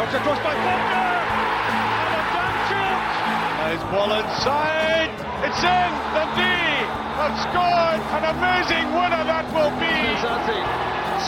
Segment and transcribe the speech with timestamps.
[0.00, 1.12] Knocked across by Falconer.
[2.00, 3.00] And Adamczuk.
[3.60, 5.12] And his ball inside.
[5.44, 5.92] It's in.
[6.16, 6.88] Dundee
[7.20, 8.00] have scored.
[8.16, 9.92] An amazing winner that will be.
[9.92, 10.56] Nemsadze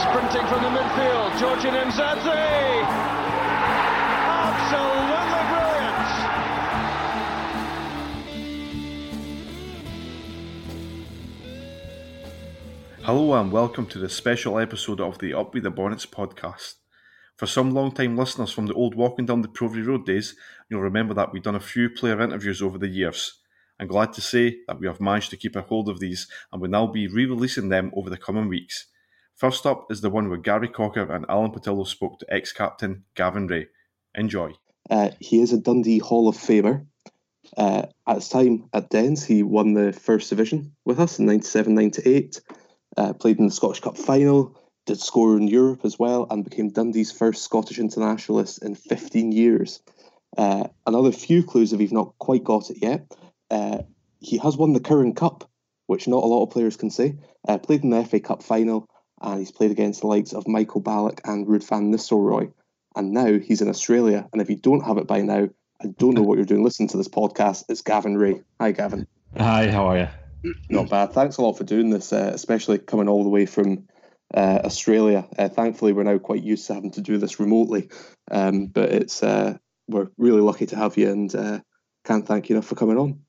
[0.01, 1.37] sprinting from the midfield.
[1.39, 2.41] Georgian Nemsadze.
[4.41, 6.09] Absolutely brilliant.
[13.03, 16.77] Hello and welcome to this special episode of the Up With the Bonnets podcast.
[17.43, 20.37] For some long-time listeners from the old Walking Down the Provie Road days,
[20.71, 23.41] you'll remember that we've done a few player interviews over the years.
[23.81, 26.63] I'm glad to say that we have managed to keep a hold of these and
[26.63, 28.87] will now be re-releasing them over the coming weeks.
[29.35, 33.49] First up is the one where Gary Cocker and Alan Pattullo spoke to ex-captain Gavin
[33.49, 33.67] Rae.
[34.15, 34.53] Enjoy.
[34.89, 36.87] Uh, he is a Dundee Hall of Famer.
[37.57, 41.75] Uh, at his time at Dens, he won the first division with us in 97
[41.75, 42.41] 98,
[42.99, 46.71] uh, played in the Scottish Cup final, did score in Europe as well, and became
[46.71, 49.81] Dundee's first Scottish internationalist in 15 years.
[50.37, 53.07] Uh, another few clues if you've not quite got it yet.
[53.51, 53.79] Uh,
[54.21, 55.49] he has won the Kirin Cup,
[55.87, 57.17] which not a lot of players can say.
[57.47, 58.87] Uh, played in the FA Cup final,
[59.21, 62.53] and he's played against the likes of Michael Ballack and Ruud van Nistelrooy.
[62.97, 64.29] And now he's in Australia.
[64.33, 65.49] And if you don't have it by now,
[65.83, 67.65] I don't know what you're doing listening to this podcast.
[67.69, 68.43] It's Gavin Rae.
[68.61, 69.07] Hi, Gavin.
[69.37, 70.09] Hi, how are you?
[70.69, 71.13] Not bad.
[71.13, 73.89] Thanks a lot for doing this, uh, especially coming all the way from
[74.35, 75.27] uh, Australia.
[75.39, 77.89] Uh, thankfully, we're now quite used to having to do this remotely,
[78.31, 79.57] um, but it's uh,
[79.89, 81.61] we're really lucky to have you, and uh,
[82.05, 83.21] can't thank you enough for coming on.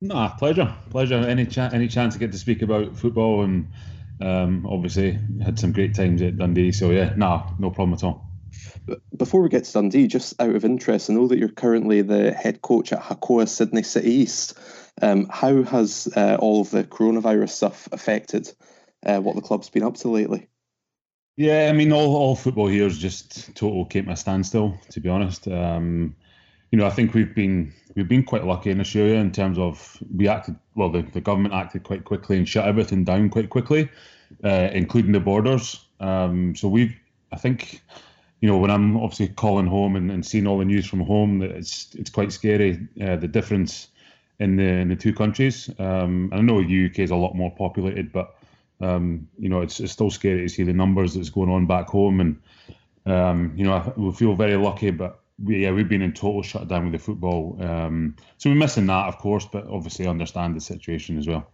[0.00, 1.16] Nah, pleasure, pleasure.
[1.16, 3.68] Any chance, any chance to get to speak about football, and
[4.20, 6.72] um, obviously had some great times at Dundee.
[6.72, 8.26] So yeah, nah, no problem at all.
[9.16, 12.32] Before we get to Dundee, just out of interest, I know that you're currently the
[12.32, 14.58] head coach at Hakoah Sydney City East.
[15.00, 18.52] Um, how has uh, all of the coronavirus stuff affected
[19.04, 20.48] uh, what the club's been up to lately?
[21.36, 24.78] Yeah, I mean, all, all football here is just total came to a standstill.
[24.90, 26.14] To be honest, um,
[26.70, 29.96] you know, I think we've been we've been quite lucky in Australia in terms of
[30.14, 30.90] we acted well.
[30.90, 33.88] The, the government acted quite quickly and shut everything down quite quickly,
[34.44, 35.86] uh, including the borders.
[36.00, 36.94] Um, so we've,
[37.32, 37.82] I think,
[38.40, 41.42] you know, when I'm obviously calling home and, and seeing all the news from home,
[41.42, 43.88] it's it's quite scary uh, the difference
[44.40, 45.70] in the in the two countries.
[45.78, 48.34] Um, I know the UK is a lot more populated, but
[48.80, 51.88] um, you know, it's, it's still scary to see the numbers that's going on back
[51.88, 52.40] home, and
[53.06, 56.42] um, you know, I, we feel very lucky, but we, yeah, we've been in total
[56.42, 60.60] shutdown with the football, um, so we're missing that, of course, but obviously understand the
[60.60, 61.50] situation as well.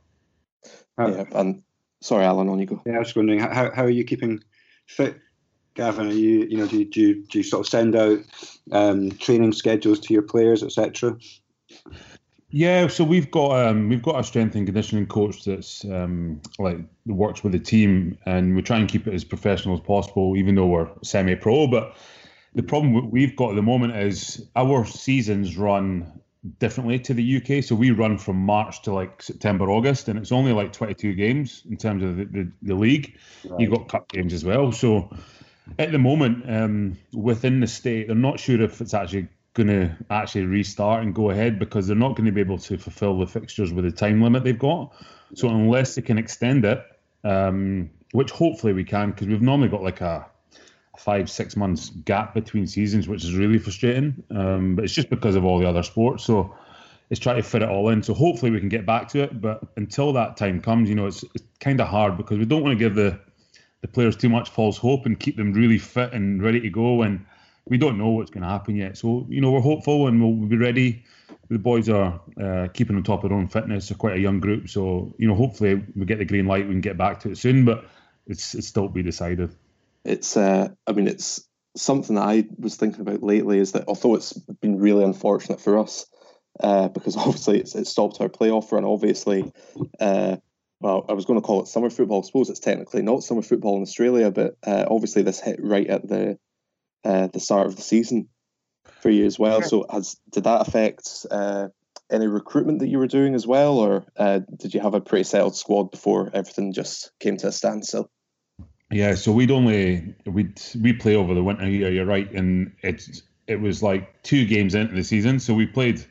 [0.98, 1.62] yeah, and
[2.00, 2.82] sorry, Alan, on you go.
[2.86, 4.42] Yeah, I was wondering how how are you keeping
[4.86, 5.18] fit,
[5.74, 6.08] Gavin?
[6.08, 8.20] Are you you know do you, do you, do you sort of send out
[8.72, 11.18] um, training schedules to your players, etc.?
[12.50, 16.78] Yeah, so we've got um, we've got a strength and conditioning coach that's um, like
[17.04, 20.54] works with the team, and we try and keep it as professional as possible, even
[20.54, 21.66] though we're semi-pro.
[21.66, 21.96] But
[22.54, 26.20] the problem we've got at the moment is our seasons run
[26.58, 27.64] differently to the UK.
[27.64, 31.62] So we run from March to like September, August, and it's only like 22 games
[31.68, 33.18] in terms of the, the, the league.
[33.44, 33.60] Right.
[33.60, 34.72] You've got cup games as well.
[34.72, 35.10] So
[35.78, 39.96] at the moment, um, within the state, they're not sure if it's actually going to
[40.10, 43.26] actually restart and go ahead because they're not going to be able to fulfill the
[43.26, 44.94] fixtures with the time limit they've got.
[45.34, 46.84] So unless they can extend it,
[47.24, 50.26] um, which hopefully we can, because we've normally got like a
[50.98, 54.22] five six months gap between seasons, which is really frustrating.
[54.30, 56.24] Um, but it's just because of all the other sports.
[56.24, 56.54] So
[57.08, 58.02] it's trying to fit it all in.
[58.02, 59.40] So hopefully we can get back to it.
[59.40, 62.62] But until that time comes, you know, it's, it's kind of hard because we don't
[62.62, 63.18] want to give the
[63.82, 67.02] the players too much false hope and keep them really fit and ready to go
[67.02, 67.24] and
[67.68, 68.96] we don't know what's going to happen yet.
[68.96, 71.04] So you know we're hopeful and we'll be ready.
[71.48, 73.88] The boys are uh, keeping on top of their own fitness.
[73.88, 76.66] They're quite a young group, so you know hopefully we get the green light.
[76.66, 77.84] We can get back to it soon, but
[78.26, 79.54] it's it's still to be decided.
[80.04, 81.44] It's uh, I mean it's
[81.76, 85.78] something that I was thinking about lately is that although it's been really unfortunate for
[85.78, 86.06] us
[86.60, 88.84] uh, because obviously it's, it stopped our playoff run.
[88.84, 89.52] Obviously,
[90.00, 90.36] uh,
[90.80, 92.22] well, I was going to call it summer football.
[92.22, 95.86] I suppose it's technically not summer football in Australia, but uh, obviously this hit right
[95.86, 96.38] at the
[97.06, 98.28] uh, the start of the season
[99.00, 99.62] for you as well.
[99.62, 101.68] So, has did that affect uh,
[102.10, 105.24] any recruitment that you were doing as well, or uh, did you have a pretty
[105.24, 108.10] settled squad before everything just came to a standstill?
[108.90, 111.90] Yeah, so we'd only we'd we play over the winter here.
[111.90, 116.04] You're right, and it's it was like two games into the season, so we played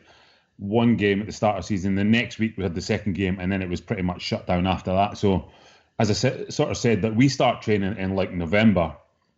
[0.58, 1.96] one game at the start of the season.
[1.96, 4.48] The next week we had the second game, and then it was pretty much shut
[4.48, 5.18] down after that.
[5.18, 5.50] So,
[6.00, 8.96] as I said, sort of said that we start training in like November,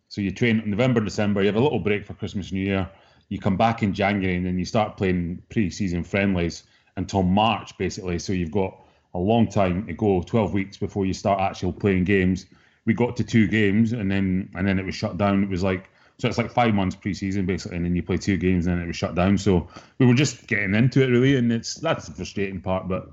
[0.08, 2.90] so you train in November, December, you have a little break for Christmas, New Year.
[3.28, 6.62] You come back in January and then you start playing pre-season friendlies
[6.96, 8.18] until March, basically.
[8.18, 8.74] So you've got
[9.14, 12.46] a long time to go, 12 weeks before you start actually playing games.
[12.86, 15.42] We got to two games and then and then it was shut down.
[15.42, 18.38] It was like So it's like five months pre-season basically, and then you play two
[18.38, 19.36] games, and then it was shut down.
[19.38, 19.68] So
[19.98, 22.88] we were just getting into it really, and it's that's the frustrating part.
[22.88, 23.10] But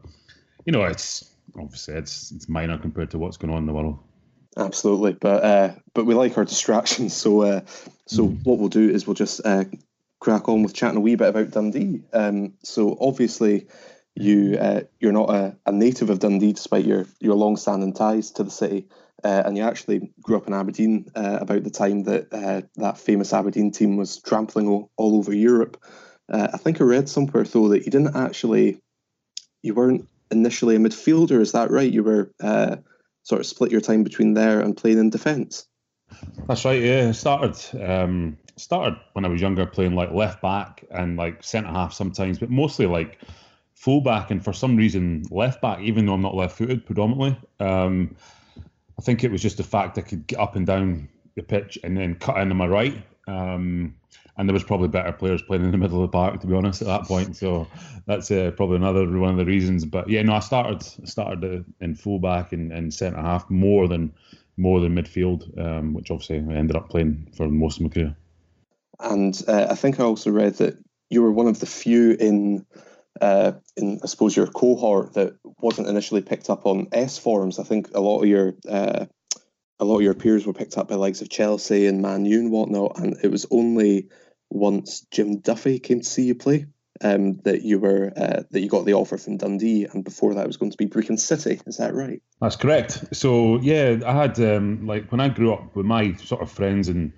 [0.65, 3.99] you know, it's obviously it's it's minor compared to what's going on in the world.
[4.57, 7.13] Absolutely, but uh, but we like our distractions.
[7.15, 7.61] So uh,
[8.07, 8.45] so mm.
[8.45, 9.65] what we'll do is we'll just uh,
[10.19, 12.01] crack on with chatting a wee bit about Dundee.
[12.13, 13.67] Um, so obviously,
[14.15, 18.43] you uh, you're not a, a, native of Dundee, despite your your long-standing ties to
[18.43, 18.87] the city,
[19.23, 22.97] uh, and you actually grew up in Aberdeen uh, about the time that uh, that
[22.97, 25.83] famous Aberdeen team was trampling all, all over Europe.
[26.29, 28.79] Uh, I think I read somewhere though that you didn't actually,
[29.61, 31.41] you weren't initially a midfielder.
[31.41, 31.91] Is that right?
[31.91, 32.77] You were uh,
[33.25, 35.67] sort of split your time between there and playing in defence.
[36.47, 36.81] That's right.
[36.81, 41.71] Yeah, started um, started when I was younger, playing like left back and like centre
[41.71, 43.19] half sometimes, but mostly like
[43.73, 47.35] full back and for some reason left back, even though I'm not left footed predominantly.
[47.59, 48.15] Um,
[48.97, 51.79] I think it was just the fact I could get up and down the pitch
[51.83, 53.03] and then cut in on my right.
[53.27, 53.95] Um,
[54.37, 56.55] and there was probably better players playing in the middle of the park, to be
[56.55, 57.37] honest, at that point.
[57.37, 57.67] So
[58.05, 59.85] that's uh, probably another one of the reasons.
[59.85, 64.13] But yeah, no, I started started in fullback and, and centre half more than
[64.57, 68.15] more than midfield, um, which obviously I ended up playing for most of my career.
[68.99, 70.77] And uh, I think I also read that
[71.09, 72.65] you were one of the few in
[73.21, 77.59] uh, in I suppose your cohort that wasn't initially picked up on S forms.
[77.59, 79.05] I think a lot of your uh,
[79.79, 82.39] a lot of your peers were picked up by likes of Chelsea and Man U
[82.39, 84.09] and whatnot, and it was only
[84.55, 86.67] once Jim Duffy came to see you play
[87.01, 90.47] um, that you were uh, that you got the offer from Dundee, and before that
[90.47, 91.59] was going to be Brechin City.
[91.65, 92.21] Is that right?
[92.39, 93.03] That's correct.
[93.13, 96.87] So yeah, I had um, like when I grew up with my sort of friends
[96.87, 97.11] and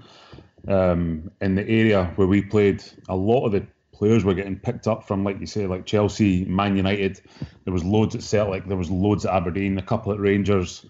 [0.67, 4.87] um, in the area where we played, a lot of the players were getting picked
[4.87, 7.21] up from, like you say, like Chelsea, Man United.
[7.63, 8.65] There was loads at Celtic.
[8.67, 9.77] There was loads at Aberdeen.
[9.77, 10.85] A couple at Rangers.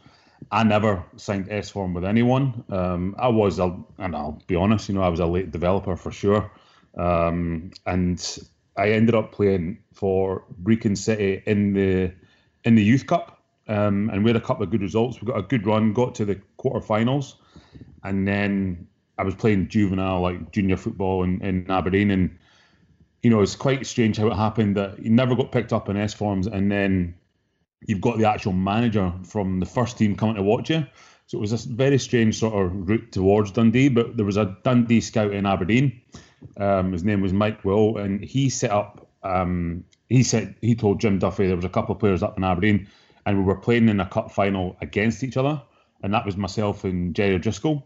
[0.51, 2.63] I never signed S form with anyone.
[2.69, 5.95] Um, I was, a, and I'll be honest, you know, I was a late developer
[5.95, 6.51] for sure.
[6.97, 8.39] Um, and
[8.77, 12.11] I ended up playing for Brechin City in the
[12.63, 15.21] in the Youth Cup, um, and we had a couple of good results.
[15.21, 17.35] We got a good run, got to the quarterfinals,
[18.03, 22.38] and then I was playing juvenile, like junior football in, in Aberdeen, and
[23.23, 25.97] you know it's quite strange how it happened that you never got picked up in
[25.97, 27.15] S forms, and then
[27.85, 30.85] you've got the actual manager from the first team coming to watch you.
[31.27, 34.57] So it was a very strange sort of route towards Dundee, but there was a
[34.63, 36.01] Dundee scout in Aberdeen.
[36.56, 39.07] Um, his name was Mike Will, and he set up.
[39.24, 42.45] Um, he said he told Jim Duffy there was a couple of players up in
[42.45, 42.88] Aberdeen,
[43.25, 45.62] and we were playing in a cup final against each other,
[46.01, 47.85] and that was myself and Jerry Driscoll.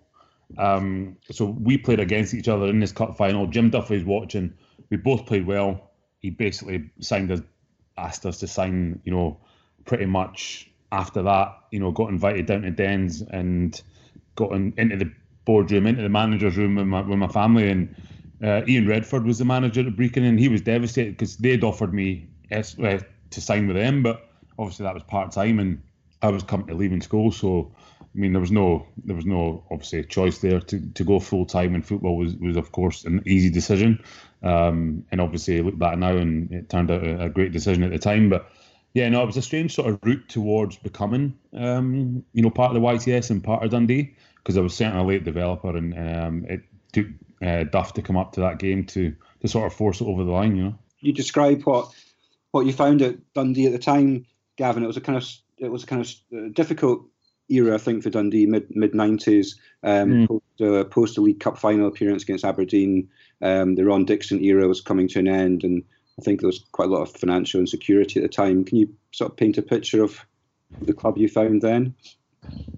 [0.58, 3.48] Um, so we played against each other in this cup final.
[3.48, 4.54] Jim Duffy's watching.
[4.90, 5.92] We both played well.
[6.20, 7.42] He basically signed us,
[7.98, 9.40] asked us to sign, you know,
[9.86, 13.82] pretty much after that, you know, got invited down to Dens and
[14.36, 15.12] got in, into the
[15.46, 17.70] boardroom, into the manager's room with my, with my family.
[17.70, 17.96] And
[18.44, 21.94] uh, Ian Redford was the manager at Brechin, and he was devastated because they'd offered
[21.94, 23.00] me S, uh,
[23.30, 24.30] to sign with them, but
[24.60, 25.82] obviously that was part time, and
[26.22, 27.72] I was coming to leaving school, so
[28.14, 31.20] I mean, there was no, there was no obviously a choice there to, to go
[31.20, 34.04] full time in football was, was of course an easy decision,
[34.44, 37.92] um, and obviously look back now and it turned out a, a, great decision at
[37.92, 38.30] the time.
[38.30, 38.52] But
[38.94, 42.76] yeah, no, it was a strange sort of route towards becoming, um, you know, part
[42.76, 45.94] of the YTS and part of Dundee because I was certainly a late developer, and
[45.98, 47.08] um, it took
[47.42, 50.24] uh, Duff to come up to that game to to sort of force it over
[50.24, 50.56] the line.
[50.56, 51.94] You know, you describe what
[52.52, 54.26] what you found at Dundee at the time,
[54.58, 54.84] Gavin.
[54.84, 57.06] It was a kind of it was a kind of uh, difficult
[57.50, 60.28] era, I think, for Dundee, mid mid nineties, um, mm.
[60.28, 63.10] post, uh, post the League Cup final appearance against Aberdeen.
[63.42, 65.84] Um, the Ron Dixon era was coming to an end, and
[66.22, 68.64] I think there was quite a lot of financial insecurity at the time.
[68.64, 70.24] Can you sort of paint a picture of
[70.82, 71.96] the club you found then?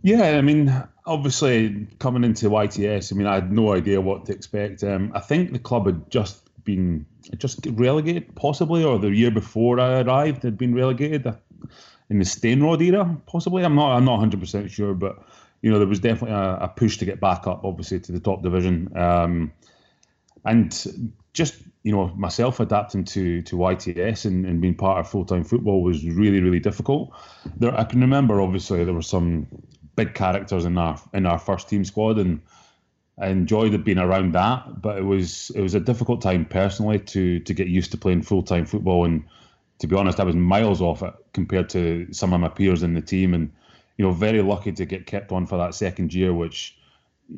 [0.01, 0.73] Yeah, I mean,
[1.05, 4.83] obviously coming into YTS, I mean, I had no idea what to expect.
[4.83, 7.05] Um, I think the club had just been
[7.38, 11.25] just relegated, possibly, or the year before I arrived had been relegated
[12.09, 13.63] in the Stainrod era, possibly.
[13.63, 15.21] I'm not I'm not 100 percent sure, but
[15.62, 18.19] you know there was definitely a, a, push to get back up, obviously to the
[18.19, 19.51] top division, um,
[20.45, 25.25] and just you know myself adapting to to YTS and, and being part of full
[25.25, 27.12] time football was really really difficult.
[27.57, 29.47] There, I can remember obviously there were some
[29.95, 32.41] big characters in our in our first team squad and.
[33.15, 37.39] I enjoyed being around that, but it was it was a difficult time personally to
[37.41, 39.23] to get used to playing full time football and
[39.83, 42.93] to be honest, I was miles off it compared to some of my peers in
[42.93, 43.51] the team, and
[43.97, 46.77] you know, very lucky to get kept on for that second year, which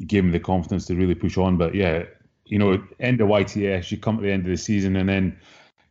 [0.06, 1.58] gave me the confidence to really push on.
[1.58, 2.04] But yeah,
[2.46, 5.40] you know, end of YTS, you come to the end of the season, and then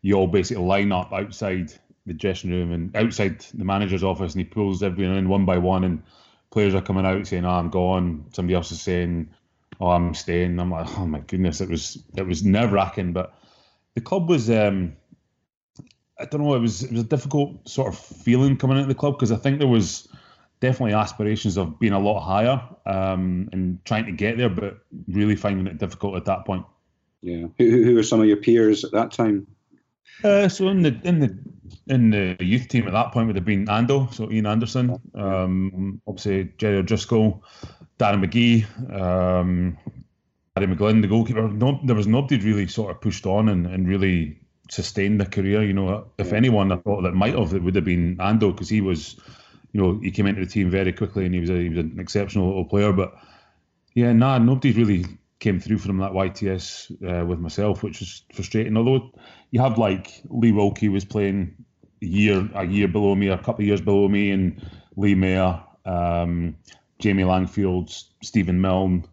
[0.03, 1.73] you all basically line up outside
[2.07, 5.59] the dressing room and outside the manager's office, and he pulls everyone in one by
[5.59, 6.03] one, and
[6.51, 9.29] players are coming out saying, "Oh, I'm gone." Somebody else is saying,
[9.81, 13.35] "Oh, I'm staying." I'm like, "Oh my goodness!" It was it was nerve wracking, but
[13.95, 14.49] the club was.
[14.51, 14.97] Um,
[16.21, 16.55] I don't know.
[16.55, 19.37] It was it was a difficult sort of feeling coming into the club because I
[19.37, 20.07] think there was
[20.65, 24.79] definitely aspirations of being a lot higher um, and trying to get there, but
[25.09, 26.65] really finding it difficult at that point.
[27.21, 27.47] Yeah.
[27.59, 29.47] Who, who were some of your peers at that time?
[30.23, 31.37] Uh, so in the in the
[31.89, 36.01] in the youth team at that point would have been Ando, so Ian Anderson, um,
[36.07, 37.43] obviously Jerry O'Driscoll,
[37.99, 39.77] Darren McGee, um,
[40.57, 41.49] Harry McGlynn, the goalkeeper.
[41.49, 44.39] No, there was nobody really sort of pushed on and, and really
[44.71, 45.63] sustained the career.
[45.63, 48.69] You know, if anyone I thought that might have, it would have been Ando because
[48.69, 49.21] he was,
[49.75, 51.79] you know, he came into the team very quickly and he was a, he was
[51.79, 52.93] an exceptional little player.
[52.93, 53.13] But
[53.95, 55.05] yeah, nah, nobody's really
[55.41, 58.77] came through from that YTS uh, with myself, which was frustrating.
[58.77, 59.11] Although
[59.51, 61.57] you have like Lee Wilkie was playing
[62.01, 64.65] a year a year below me, a couple of years below me, and
[64.97, 66.57] Lee Mair, um,
[67.01, 69.05] Jamie Langfield, Stephen Milne,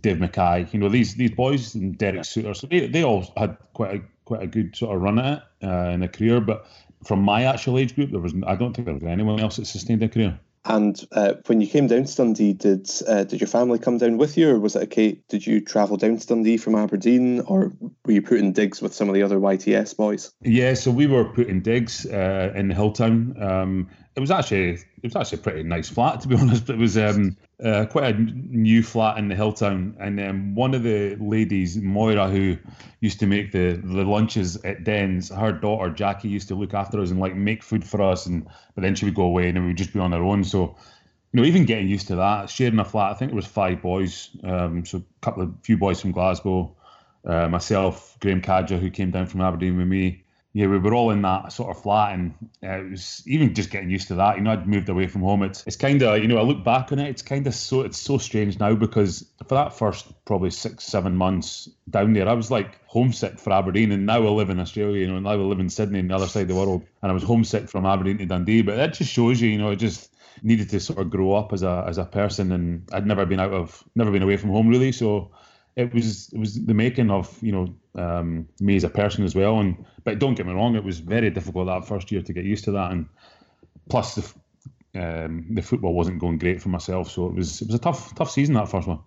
[0.00, 0.66] Dave Mackay.
[0.72, 2.56] You know these these boys and Derek Soutar.
[2.56, 5.66] So they, they all had quite a quite a good sort of run at it
[5.66, 6.40] uh, in a career.
[6.40, 6.66] But
[7.04, 9.66] from my actual age group, there was I don't think there was anyone else that
[9.66, 10.38] sustained a career.
[10.66, 14.18] And uh, when you came down to Dundee, did uh, did your family come down
[14.18, 15.16] with you, or was it a case?
[15.28, 17.72] Did you travel down to Dundee from Aberdeen, or
[18.04, 20.32] were you put in digs with some of the other YTS boys?
[20.42, 23.40] Yeah, so we were put in digs uh, in Hilltown.
[23.40, 26.68] Um, it was actually it was actually a pretty nice flat to be honest.
[26.68, 30.82] It was um, uh, quite a new flat in the Hilltown, and um, one of
[30.82, 32.56] the ladies, Moira, who
[33.00, 37.00] used to make the, the lunches at Dens, her daughter Jackie used to look after
[37.00, 39.58] us and like make food for us, and but then she would go away and
[39.60, 40.44] we would just be on our own.
[40.44, 40.76] So,
[41.32, 43.12] you know, even getting used to that, sharing a flat.
[43.12, 46.74] I think it was five boys, um, so a couple of few boys from Glasgow,
[47.24, 51.10] uh, myself, Graham Cadger, who came down from Aberdeen with me, yeah, we were all
[51.10, 54.36] in that sort of flat, and uh, it was even just getting used to that.
[54.36, 55.44] You know, I'd moved away from home.
[55.44, 57.08] It's it's kind of you know I look back on it.
[57.08, 61.14] It's kind of so it's so strange now because for that first probably six seven
[61.14, 65.02] months down there, I was like homesick for Aberdeen, and now I live in Australia.
[65.02, 66.82] You know, and now I live in Sydney, on the other side of the world,
[67.02, 68.62] and I was homesick from Aberdeen to Dundee.
[68.62, 71.52] But that just shows you, you know, it just needed to sort of grow up
[71.52, 74.50] as a as a person, and I'd never been out of never been away from
[74.50, 75.30] home really, so
[75.76, 79.34] it was it was the making of you know um, me as a person as
[79.34, 79.60] well.
[79.60, 82.44] And but don't get me wrong, it was very difficult that first year to get
[82.44, 83.06] used to that, and
[83.88, 84.32] plus the
[84.94, 88.14] um, the football wasn't going great for myself, so it was it was a tough
[88.14, 89.00] tough season that first one.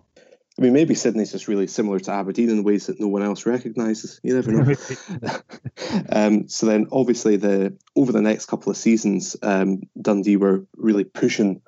[0.56, 3.44] I mean, maybe Sydney's just really similar to Aberdeen in ways that no one else
[3.44, 4.20] recognises.
[4.22, 4.74] You never know.
[6.10, 11.02] um, so then, obviously, the over the next couple of seasons, um, Dundee were really
[11.02, 11.60] pushing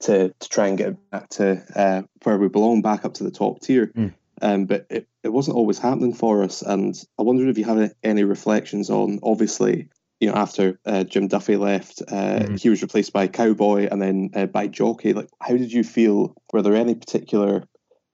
[0.00, 3.30] to to try and get back to uh, where we belong, back up to the
[3.30, 3.92] top tier.
[3.96, 4.12] Mm.
[4.42, 6.62] Um, but it, it wasn't always happening for us.
[6.62, 9.88] And I wondered if you have any reflections on, obviously,
[10.20, 12.54] you know, after uh, Jim Duffy left, uh, mm-hmm.
[12.56, 15.12] he was replaced by Cowboy and then uh, by Jocky.
[15.14, 16.34] Like, how did you feel?
[16.52, 17.64] Were there any particular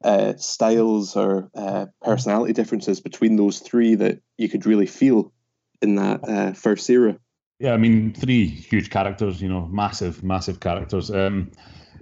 [0.05, 5.33] uh, styles or uh, personality differences between those three that you could really feel
[5.83, 7.19] in that uh, first era?
[7.59, 11.11] Yeah, I mean, three huge characters, you know, massive, massive characters.
[11.11, 11.51] Um,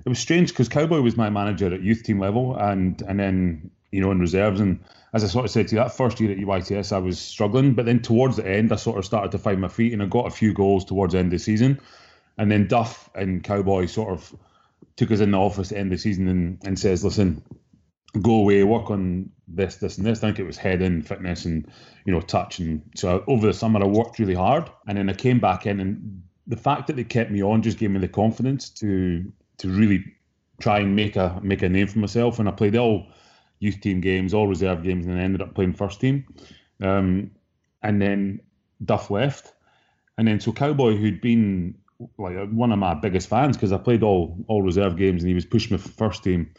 [0.04, 3.70] it was strange because Cowboy was my manager at youth team level, and and then
[3.92, 4.60] you know, in reserves.
[4.60, 4.80] And
[5.12, 7.74] as I sort of said to you, that first year at UYTS, I was struggling.
[7.74, 10.06] But then towards the end, I sort of started to find my feet and I
[10.06, 11.80] got a few goals towards the end of the season.
[12.38, 14.34] And then Duff and Cowboy sort of
[14.96, 17.42] took us in the office at the end of the season and, and says, listen,
[18.22, 20.18] go away, work on this, this, and this.
[20.18, 21.70] I think it was head in, fitness, and
[22.04, 22.58] you know, touch.
[22.58, 25.80] And so over the summer, I worked really hard, and then I came back in,
[25.80, 29.68] and the fact that they kept me on just gave me the confidence to to
[29.68, 30.04] really
[30.60, 32.38] try and make a make a name for myself.
[32.38, 33.08] And I played all
[33.58, 36.26] youth team games, all reserve games, and then ended up playing first team.
[36.82, 37.30] Um,
[37.82, 38.40] and then
[38.84, 39.52] Duff left,
[40.18, 41.74] and then so Cowboy, who'd been
[42.18, 45.34] like one of my biggest fans because I played all all reserve games, and he
[45.34, 46.52] was pushing me for first team.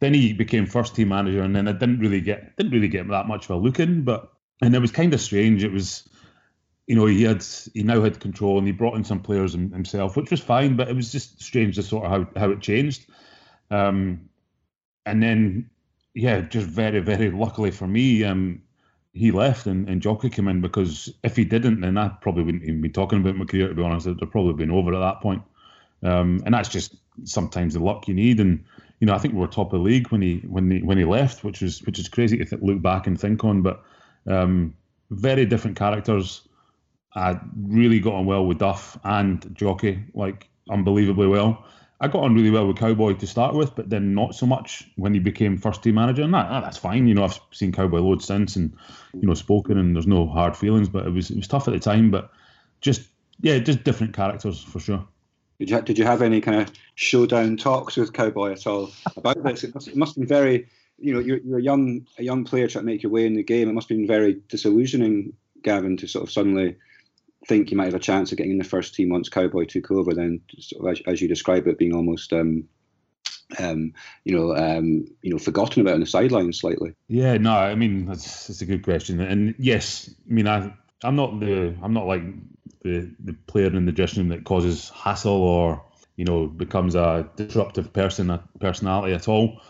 [0.00, 3.08] Then he became first team manager, and then I didn't really get didn't really get
[3.08, 5.64] that much of a look in, but and it was kind of strange.
[5.64, 6.08] It was,
[6.86, 10.16] you know, he had he now had control, and he brought in some players himself,
[10.16, 13.06] which was fine, but it was just strange to sort of how how it changed.
[13.70, 14.28] Um,
[15.06, 15.70] and then
[16.14, 18.62] yeah, just very, very luckily for me, um,
[19.12, 22.64] he left and, and Jocky came in because if he didn't, then I probably wouldn't
[22.64, 23.68] even be talking about my career.
[23.68, 25.42] To be honest, it'd probably been over at that point.
[26.02, 28.40] Um, and that's just sometimes the luck you need.
[28.40, 28.64] And
[29.00, 30.98] you know, I think we were top of the league when he when he when
[30.98, 33.62] he left, which was which is crazy to th- look back and think on.
[33.62, 33.82] But
[34.26, 34.74] um,
[35.10, 36.42] very different characters.
[37.14, 41.64] I really got on well with Duff and Jocky, like unbelievably well.
[42.00, 44.88] I got on really well with Cowboy to start with, but then not so much
[44.96, 46.22] when he became first team manager.
[46.22, 47.06] And that, that's fine.
[47.06, 48.74] You know, I've seen Cowboy loads since, and
[49.12, 50.88] you know, spoken, and there's no hard feelings.
[50.88, 52.10] But it was it was tough at the time.
[52.10, 52.30] But
[52.80, 53.02] just
[53.40, 55.06] yeah, just different characters for sure.
[55.58, 59.42] Did you did you have any kind of showdown talks with Cowboy at all about
[59.44, 59.64] this?
[59.64, 60.66] It must, it must be very
[61.00, 63.34] you know, you're, you're a young a young player trying to make your way in
[63.34, 63.68] the game.
[63.68, 66.76] It must have been very disillusioning, Gavin, to sort of suddenly
[67.46, 69.90] think you might have a chance of getting in the first team once Cowboy took
[69.90, 70.14] over.
[70.14, 72.32] Then, sort of, as, as, you describe it, being almost.
[72.32, 72.68] Um,
[73.58, 73.94] um,
[74.24, 76.94] you know, um, you know, forgotten about on the sidelines slightly.
[77.08, 81.16] Yeah, no, I mean that's, that's a good question, and yes, I mean I, I'm
[81.16, 82.22] not the, I'm not like
[82.82, 85.84] the the player in the dressing room that causes hassle or
[86.16, 89.60] you know becomes a disruptive person, a personality at all.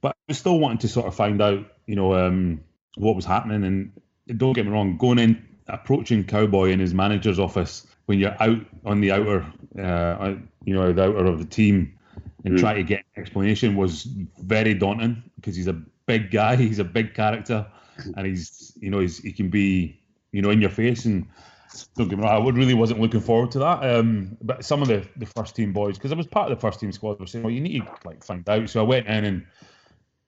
[0.00, 2.62] But I still wanting to sort of find out, you know, um,
[2.96, 3.64] what was happening.
[3.64, 8.36] And don't get me wrong, going in, approaching Cowboy in his manager's office when you're
[8.42, 9.46] out on the outer,
[9.78, 11.98] uh, you know, the outer of the team,
[12.44, 12.60] and mm.
[12.60, 14.04] try to get explanation was
[14.42, 17.66] very daunting because he's a big guy, he's a big character,
[18.16, 20.00] and he's, you know, he's, he can be,
[20.32, 21.26] you know, in your face and
[21.96, 23.82] don't get me wrong, I really wasn't looking forward to that.
[23.82, 26.60] Um, but some of the, the first team boys, because I was part of the
[26.60, 29.06] first team squad, were saying, "Well, you need to like find out." So I went
[29.06, 29.46] in, and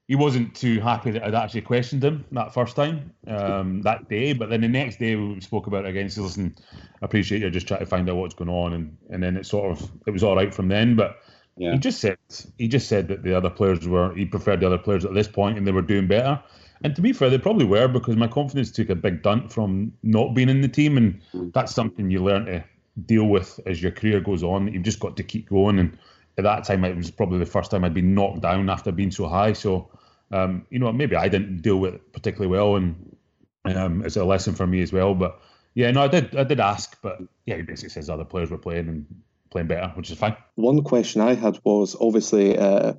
[0.07, 4.35] he wasn't too happy that I'd actually questioned him that first time um, that day.
[4.35, 6.05] But then the next day we spoke about it again.
[6.05, 6.55] He said, "Listen,
[7.03, 9.47] I appreciate you just trying to find out what's going on," and and then it
[9.47, 10.95] sort of it was all right from then.
[10.95, 11.23] But
[11.57, 11.73] yeah.
[11.73, 12.19] he just said
[12.59, 15.29] he just said that the other players were he preferred the other players at this
[15.29, 16.43] point, and they were doing better.
[16.83, 19.93] And to be fair, they probably were because my confidence took a big dunt from
[20.03, 21.53] not being in the team, and mm.
[21.55, 22.65] that's something you learn to
[23.07, 24.73] deal with as your career goes on.
[24.73, 25.79] You've just got to keep going.
[25.79, 25.99] And
[26.37, 29.11] at that time, it was probably the first time I'd been knocked down after being
[29.11, 29.53] so high.
[29.53, 29.89] So,
[30.35, 33.17] um, you know, maybe I didn't deal with it particularly well, and
[33.65, 35.15] um, it's a lesson for me as well.
[35.15, 35.41] But
[35.75, 38.59] yeah, no, I did, I did ask, but yeah, he basically says other players were
[38.59, 39.07] playing and
[39.51, 40.37] playing better, which is fine.
[40.57, 42.95] One question I had was obviously uh,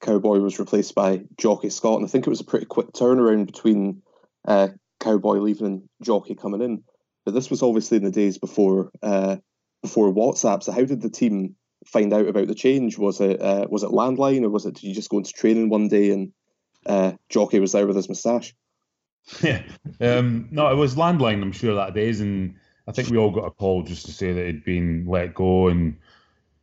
[0.00, 3.46] Cowboy was replaced by Jocky Scott, and I think it was a pretty quick turnaround
[3.46, 4.02] between
[4.46, 4.68] uh,
[5.00, 6.82] Cowboy leaving and Jocky coming in.
[7.26, 9.36] But this was obviously in the days before uh,
[9.82, 10.62] before WhatsApp.
[10.62, 12.96] So how did the team find out about the change?
[12.96, 15.68] Was it uh, was it landline, or was it did you just go into training
[15.68, 16.32] one day and
[16.86, 18.54] uh, Jocky was there with his moustache?
[19.42, 19.62] Yeah,
[20.00, 21.42] um, no, it was landline.
[21.42, 22.54] I'm sure that days, and
[22.88, 25.68] I think we all got a call just to say that he'd been let go
[25.68, 25.96] and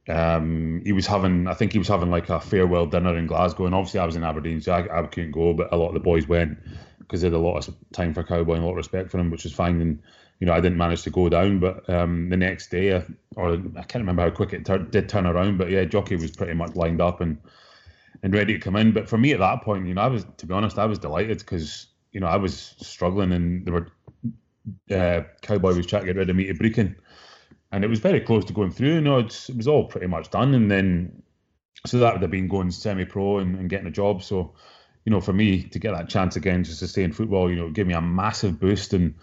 [0.09, 3.65] um, he was having, I think he was having like a farewell dinner in Glasgow,
[3.65, 5.93] and obviously I was in Aberdeen, so I, I couldn't go, but a lot of
[5.95, 6.57] the boys went
[6.99, 9.17] because they had a lot of time for Cowboy and a lot of respect for
[9.17, 9.81] him, which was fine.
[9.81, 10.01] And
[10.39, 13.03] you know, I didn't manage to go down, but um, the next day,
[13.35, 16.31] or I can't remember how quick it tur- did turn around, but yeah, Jocky was
[16.31, 17.37] pretty much lined up and
[18.23, 18.91] and ready to come in.
[18.91, 20.99] But for me at that point, you know, I was to be honest, I was
[20.99, 23.87] delighted because you know I was struggling, and there were
[24.91, 26.95] uh, Cowboy was trying to get rid of me to Brechin
[27.71, 28.95] and it was very close to going through.
[28.95, 31.21] You know, it was all pretty much done, and then
[31.85, 34.23] so that would have been going semi-pro and, and, getting a job.
[34.23, 34.53] So,
[35.05, 37.55] you know, for me to get that chance again, just to stay in football, you
[37.55, 38.93] know, gave me a massive boost.
[38.93, 39.13] And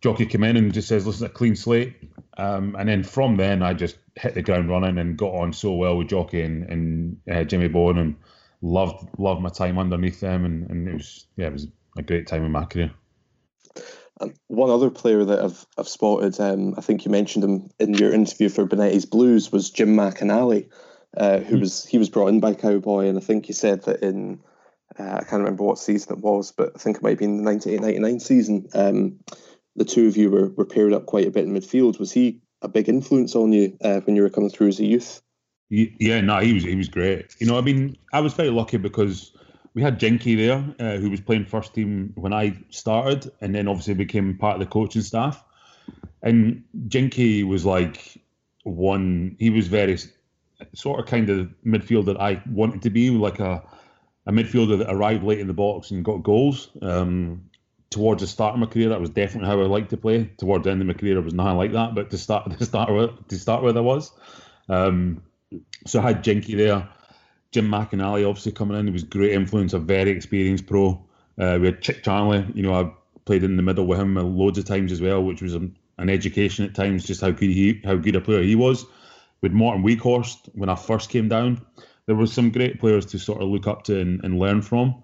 [0.00, 1.94] Jocky came in and just says, "Listen, a clean slate."
[2.36, 5.72] Um, and then from then, I just hit the ground running and got on so
[5.72, 8.16] well with jockey and, and uh, Jimmy Bone, and
[8.62, 10.44] loved loved my time underneath them.
[10.44, 12.92] And, and it was yeah, it was a great time in my career.
[14.20, 17.94] And one other player that I've I've spotted, um, I think you mentioned him in
[17.94, 20.68] your interview for Benetti's Blues, was Jim McInally,
[21.16, 21.60] uh, who mm.
[21.60, 24.40] was he was brought in by Cowboy, and I think you said that in
[24.98, 27.42] uh, I can't remember what season it was, but I think it might have been
[27.42, 28.68] the 98-99 season.
[28.74, 29.18] Um,
[29.78, 31.98] the two of you were, were paired up quite a bit in midfield.
[31.98, 34.84] Was he a big influence on you uh, when you were coming through as a
[34.84, 35.22] youth?
[35.70, 37.36] Yeah, no, he was he was great.
[37.38, 39.32] You know, I mean, I was very lucky because
[39.74, 43.68] we had Jinky there, uh, who was playing first team when I started, and then
[43.68, 45.44] obviously became part of the coaching staff.
[46.22, 48.18] And Jinky was like
[48.64, 49.36] one.
[49.38, 49.98] He was very
[50.74, 53.62] sort of kind of midfield that I wanted to be, like a
[54.26, 56.68] a midfielder that arrived late in the box and got goals.
[56.82, 57.47] Um,
[57.90, 60.30] towards the start of my career, that was definitely how I liked to play.
[60.38, 61.94] Towards the end of my career, I was nothing like that.
[61.94, 64.12] But to start to start with, to start with, I was.
[64.68, 65.22] Um,
[65.86, 66.88] so I had Jinky there.
[67.50, 71.02] Jim McInally obviously coming in, he was great influence, a very experienced pro.
[71.38, 72.44] Uh, we had Chic Charnley.
[72.54, 72.92] you know, I
[73.24, 76.64] played in the middle with him loads of times as well, which was an, education
[76.64, 78.84] at times, just how good he, how good a player he was.
[79.40, 81.64] With Morten Wieghorst, when I first came down,
[82.06, 85.02] there was some great players to sort of look up to and, and learn from.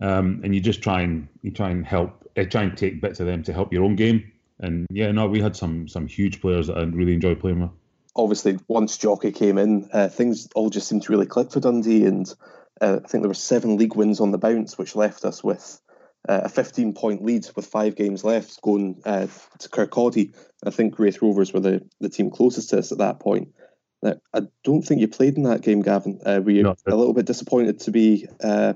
[0.00, 3.20] Um, and you just try and you try and help, uh, try and take bits
[3.20, 4.32] of them to help your own game.
[4.58, 7.70] And yeah, no, we had some some huge players that I really enjoyed playing with
[8.16, 12.04] obviously once Jockey came in, uh, things all just seemed to really click for Dundee,
[12.04, 12.32] and
[12.80, 15.80] uh, I think there were seven league wins on the bounce, which left us with
[16.28, 19.26] uh, a 15 point lead with five games left, going uh,
[19.58, 20.34] to Kirkcaldy.
[20.64, 23.54] I think Raith Rovers were the, the team closest to us at that point.
[24.02, 26.20] Now, I don't think you played in that game, Gavin.
[26.24, 28.74] Uh, were you no, a little bit disappointed to be uh,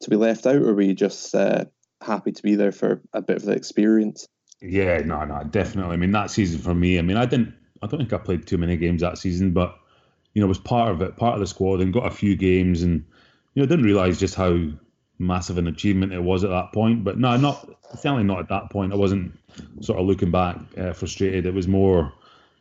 [0.00, 1.34] to be left out, or were you just
[2.00, 4.26] happy to be there for a bit of the experience?
[4.60, 5.94] Yeah, no, no, definitely.
[5.94, 8.46] I mean, that season for me, I mean, I didn't I don't think I played
[8.46, 9.78] too many games that season, but
[10.34, 12.82] you know, was part of it, part of the squad, and got a few games,
[12.82, 13.04] and
[13.54, 14.58] you know, didn't realise just how
[15.18, 17.04] massive an achievement it was at that point.
[17.04, 18.92] But no, not certainly not at that point.
[18.92, 19.38] I wasn't
[19.80, 21.46] sort of looking back uh, frustrated.
[21.46, 22.12] It was more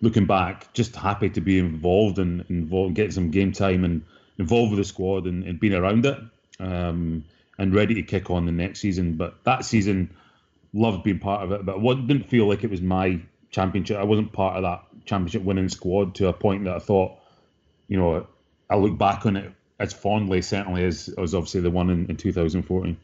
[0.02, 4.04] looking back, just happy to be involved and involved, get some game time and
[4.38, 6.18] involved with the squad and, and being around it,
[6.60, 7.26] um,
[7.58, 9.14] and ready to kick on the next season.
[9.14, 10.16] But that season,
[10.74, 13.22] loved being part of it, but what didn't feel like it was my
[13.56, 13.98] championship.
[13.98, 17.18] I wasn't part of that championship winning squad to a point that I thought,
[17.88, 18.28] you know,
[18.70, 22.18] I look back on it as fondly, certainly as, as obviously the one in, in
[22.18, 22.98] 2014.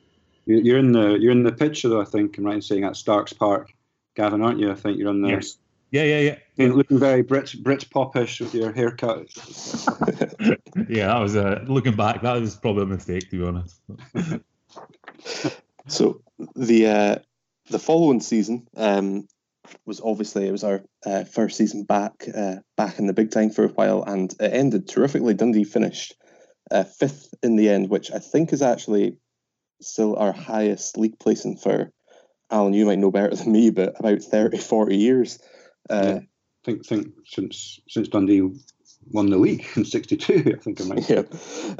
[0.45, 2.01] You're in the you're in the picture though.
[2.01, 3.73] I think I'm right in saying at Starks Park,
[4.15, 4.71] Gavin, aren't you?
[4.71, 5.29] I think you're on the.
[5.29, 5.57] Yes.
[5.91, 6.67] Yeah, yeah, yeah.
[6.67, 9.27] Looking very Brit Brit popish with your haircut.
[10.89, 12.21] yeah, that was uh, looking back.
[12.21, 13.81] That was probably a mistake, to be honest.
[15.87, 16.21] so
[16.55, 17.15] the uh,
[17.69, 19.27] the following season um,
[19.85, 23.49] was obviously it was our uh, first season back uh, back in the big time
[23.49, 25.33] for a while, and it ended terrifically.
[25.33, 26.15] Dundee finished
[26.71, 29.17] uh, fifth in the end, which I think is actually
[29.81, 31.91] still our highest league placing for.
[32.49, 35.39] Alan, you might know better than me, but about 30, 40 years.
[35.89, 36.19] Uh, yeah.
[36.19, 38.49] I think think since since Dundee
[39.09, 41.09] won the league in '62, I think I might.
[41.09, 41.23] Yeah,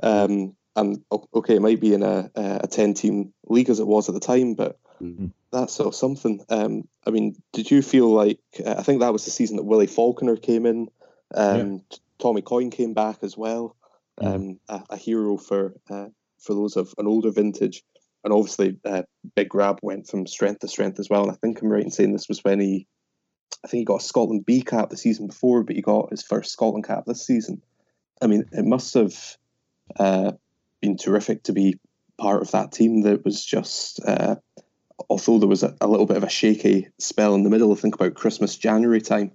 [0.02, 4.10] um, and okay, it might be in a a ten team league as it was
[4.10, 5.28] at the time, but mm-hmm.
[5.52, 6.44] that's sort of something.
[6.50, 9.64] Um, I mean, did you feel like uh, I think that was the season that
[9.64, 10.90] Willie Falconer came in,
[11.36, 11.98] um, yeah.
[12.20, 13.76] Tommy Coyne came back as well,
[14.20, 14.54] mm-hmm.
[14.70, 16.08] a, a, hero for uh,
[16.40, 17.84] for those of an older vintage,
[18.24, 19.04] and obviously uh,
[19.36, 21.24] Big Rab went from strength to strength as well.
[21.24, 22.88] And I think I'm right in saying this was when he
[23.64, 26.24] I think he got a Scotland B cap the season before, but he got his
[26.24, 27.62] first Scotland cap this season.
[28.22, 29.16] I mean, it must have
[29.98, 30.32] uh,
[30.82, 31.80] been terrific to be
[32.18, 34.36] part of that team that was just, uh,
[35.10, 37.76] although there was a, a, little bit of a shaky spell in the middle, I
[37.76, 39.32] think about Christmas, January time,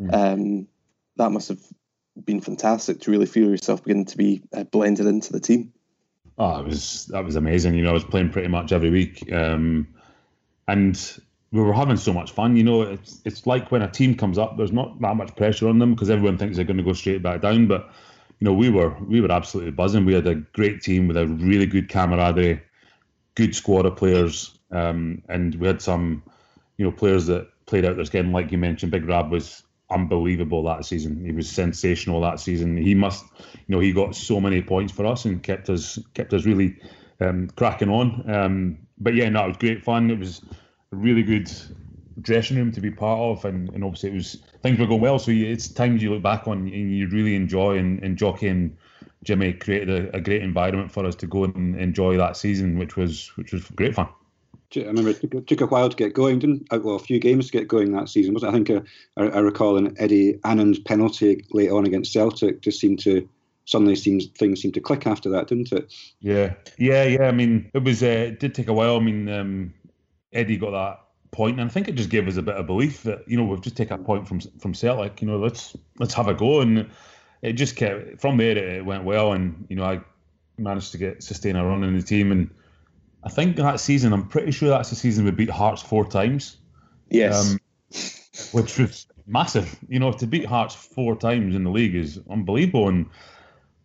[0.00, 0.12] mm.
[0.12, 0.68] um,
[1.16, 1.60] that must have
[2.24, 5.72] been fantastic to really feel yourself beginning to be uh, blended into the team.
[6.38, 7.74] Oh, it was that was amazing.
[7.74, 9.88] You know, I was playing pretty much every week, um,
[10.66, 11.20] and
[11.52, 12.56] we were having so much fun.
[12.56, 15.68] You know, it's it's like when a team comes up, there's not that much pressure
[15.68, 17.66] on them because everyone thinks they're going to go straight back down.
[17.66, 17.90] But
[18.38, 20.04] you know, we were we were absolutely buzzing.
[20.04, 22.62] We had a great team with a really good camaraderie,
[23.34, 26.22] good squad of players, um, and we had some,
[26.76, 28.32] you know, players that played out this game.
[28.32, 31.24] Like you mentioned, Big Rab was unbelievable that season.
[31.24, 32.76] He was sensational that season.
[32.76, 33.24] He must,
[33.66, 36.76] you know, he got so many points for us and kept us kept us really
[37.20, 38.22] um, cracking on.
[38.32, 40.10] Um, but yeah, no, it was great fun.
[40.10, 40.42] It was
[40.92, 41.50] really good
[42.20, 45.18] dressing room to be part of, and, and obviously it was things were going well.
[45.18, 47.78] So you, it's times you look back on and you really enjoy.
[47.78, 48.76] And, and Jocky and
[49.24, 52.96] Jimmy created a, a, great environment for us to go and enjoy that season, which
[52.96, 54.08] was which was great fun.
[54.76, 57.18] I remember it took, it took a while to get going, didn't well a few
[57.18, 58.34] games to get going that season.
[58.34, 58.80] Was I think uh,
[59.16, 63.28] I, I recall an Eddie Annand's penalty late on against Celtic just seemed to
[63.64, 65.92] suddenly seems things seemed to click after that, didn't it?
[66.20, 67.24] Yeah, yeah, yeah.
[67.24, 68.96] I mean, it was uh, it did take a while.
[68.96, 69.74] I mean, um,
[70.32, 73.02] Eddie got that point, and I think it just gave us a bit of belief
[73.04, 75.20] that you know we've just taken a point from from Celtic.
[75.20, 76.90] You know, let's let's have a go, and
[77.42, 78.56] it just kept from there.
[78.56, 80.00] It went well, and you know I
[80.58, 82.50] managed to get sustain a run in the team, and
[83.22, 86.56] I think that season, I'm pretty sure that's the season we beat Hearts four times.
[87.08, 87.60] Yes, um,
[88.52, 89.78] which was massive.
[89.88, 93.06] You know, to beat Hearts four times in the league is unbelievable, and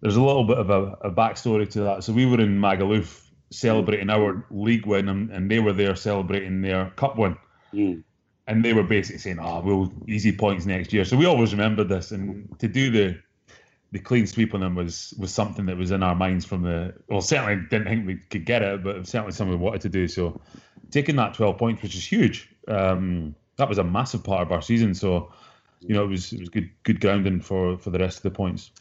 [0.02, 2.04] there's a little bit of a, a backstory to that.
[2.04, 6.62] So we were in Magaluf celebrating our league win, and, and they were there celebrating
[6.62, 7.38] their cup win.
[7.74, 8.04] Mm.
[8.48, 11.52] And they were basically saying, "Ah, oh, we'll easy points next year." So we always
[11.52, 13.18] remember this, and to do the
[13.92, 16.94] the clean sweep on them was was something that was in our minds from the
[17.08, 20.08] well, certainly didn't think we could get it, but certainly something we wanted to do.
[20.08, 20.40] So
[20.92, 24.62] taking that twelve points, which is huge, um, that was a massive part of our
[24.62, 24.94] season.
[24.94, 25.32] So
[25.80, 28.32] you know, it was it was good good grounding for for the rest of the
[28.32, 28.72] points.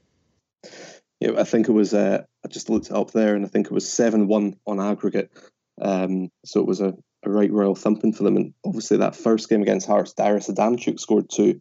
[1.21, 1.95] Yeah, I think it was.
[1.95, 4.81] Uh, I just looked it up there, and I think it was seven one on
[4.81, 5.31] aggregate.
[5.81, 8.37] Um, so it was a, a right royal thumping for them.
[8.37, 11.61] And obviously, that first game against Hearts, Darius Adamczuk scored two,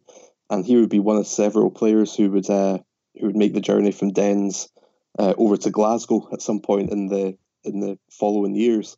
[0.50, 2.78] and he would be one of several players who would uh,
[3.18, 4.68] who would make the journey from Dens
[5.18, 8.96] uh, over to Glasgow at some point in the in the following years.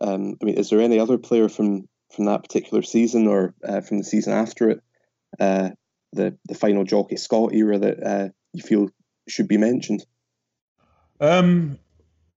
[0.00, 3.80] Um, I mean, is there any other player from from that particular season or uh,
[3.80, 4.80] from the season after it,
[5.40, 5.70] uh,
[6.12, 8.90] the the final Jocky Scott era that uh, you feel
[9.28, 10.04] should be mentioned?
[11.20, 11.78] Um,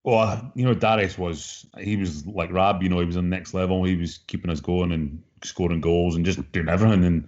[0.04, 2.82] well, you know, Darius was he was like Rab.
[2.82, 3.84] You know, he was on the next level.
[3.84, 7.04] He was keeping us going and scoring goals and just doing everything.
[7.04, 7.28] And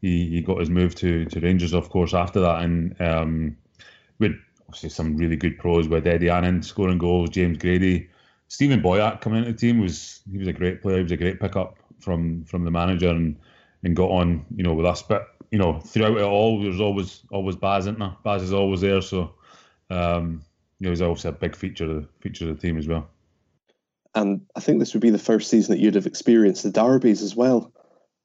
[0.00, 2.62] he, he got his move to, to Rangers, of course, after that.
[2.62, 3.56] And um,
[4.20, 4.34] had
[4.68, 8.08] obviously some really good pros with Eddie Annand scoring goals, James Grady,
[8.48, 10.98] Stephen Boyack coming into the team was he was a great player.
[10.98, 13.36] He was a great pickup from from the manager and
[13.82, 15.02] and got on, you know, with us.
[15.02, 18.16] But you know, throughout it all, there's always always Baz, isn't there?
[18.24, 19.36] Baz is always there, so
[19.88, 20.42] um,
[20.80, 23.08] you know, he's also a big feature of feature of the team as well.
[24.16, 27.22] and I think this would be the first season that you'd have experienced the derbies
[27.22, 27.72] as well.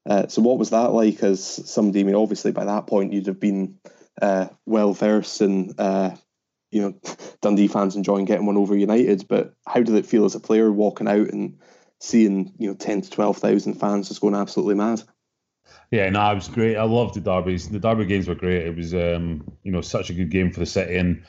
[0.09, 1.99] Uh, so, what was that like as somebody?
[1.99, 3.77] I mean, obviously by that point you'd have been
[4.19, 6.15] uh, well versed in, uh,
[6.71, 6.99] you know,
[7.43, 9.27] Dundee fans enjoying getting one over United.
[9.27, 11.59] But how did it feel as a player walking out and
[11.99, 15.03] seeing you know ten to twelve thousand fans just going absolutely mad?
[15.91, 16.75] Yeah, no, it was great.
[16.75, 17.69] I loved the derbies.
[17.69, 18.67] The derby games were great.
[18.67, 21.23] It was, um, you know, such a good game for the city, and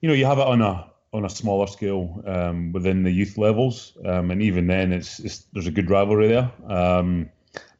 [0.00, 3.38] you know, you have it on a on a smaller scale um, within the youth
[3.38, 6.50] levels, um, and even then, it's, it's, there's a good rivalry there.
[6.68, 7.30] Um,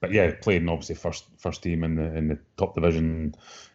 [0.00, 3.34] but yeah, playing obviously first first team in the in the top division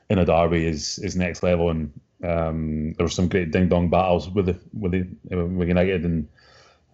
[0.10, 1.92] in a derby is is next level, and
[2.24, 6.28] um, there were some great ding dong battles with the with the with United, and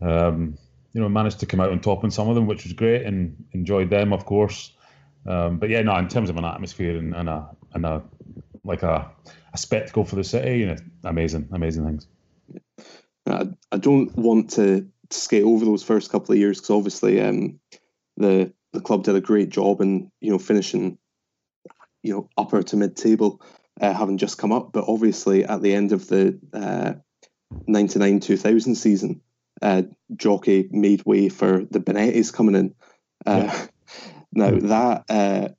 [0.02, 0.58] um,
[0.94, 3.06] you know managed to come out on top in some of them, which was great,
[3.06, 4.74] and enjoyed them of course.
[5.26, 8.04] Um, but yeah, no, in terms of an atmosphere and, and a and a
[8.64, 9.10] like a,
[9.54, 12.08] a spectacle for the city, you know, amazing, amazing things.
[13.26, 17.60] I, I don't want to skate over those first couple of years because obviously um,
[18.18, 20.98] the the club did a great job in you know finishing
[22.04, 23.42] you know upper to mid table,
[23.80, 24.72] uh, having just come up.
[24.72, 26.94] But obviously at the end of the uh,
[27.68, 29.22] 99 2000 season,
[29.62, 29.84] uh,
[30.16, 32.76] Jocky made way for the Bonettis coming in.
[33.26, 33.66] Uh, yeah.
[34.34, 35.50] Now that uh,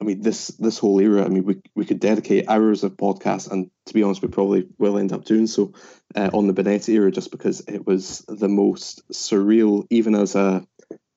[0.00, 1.24] I mean, this this whole era.
[1.24, 4.68] I mean, we we could dedicate hours of podcast, and to be honest, we probably
[4.78, 5.72] will end up doing so
[6.14, 9.86] uh, on the Bonetti era, just because it was the most surreal.
[9.90, 10.66] Even as a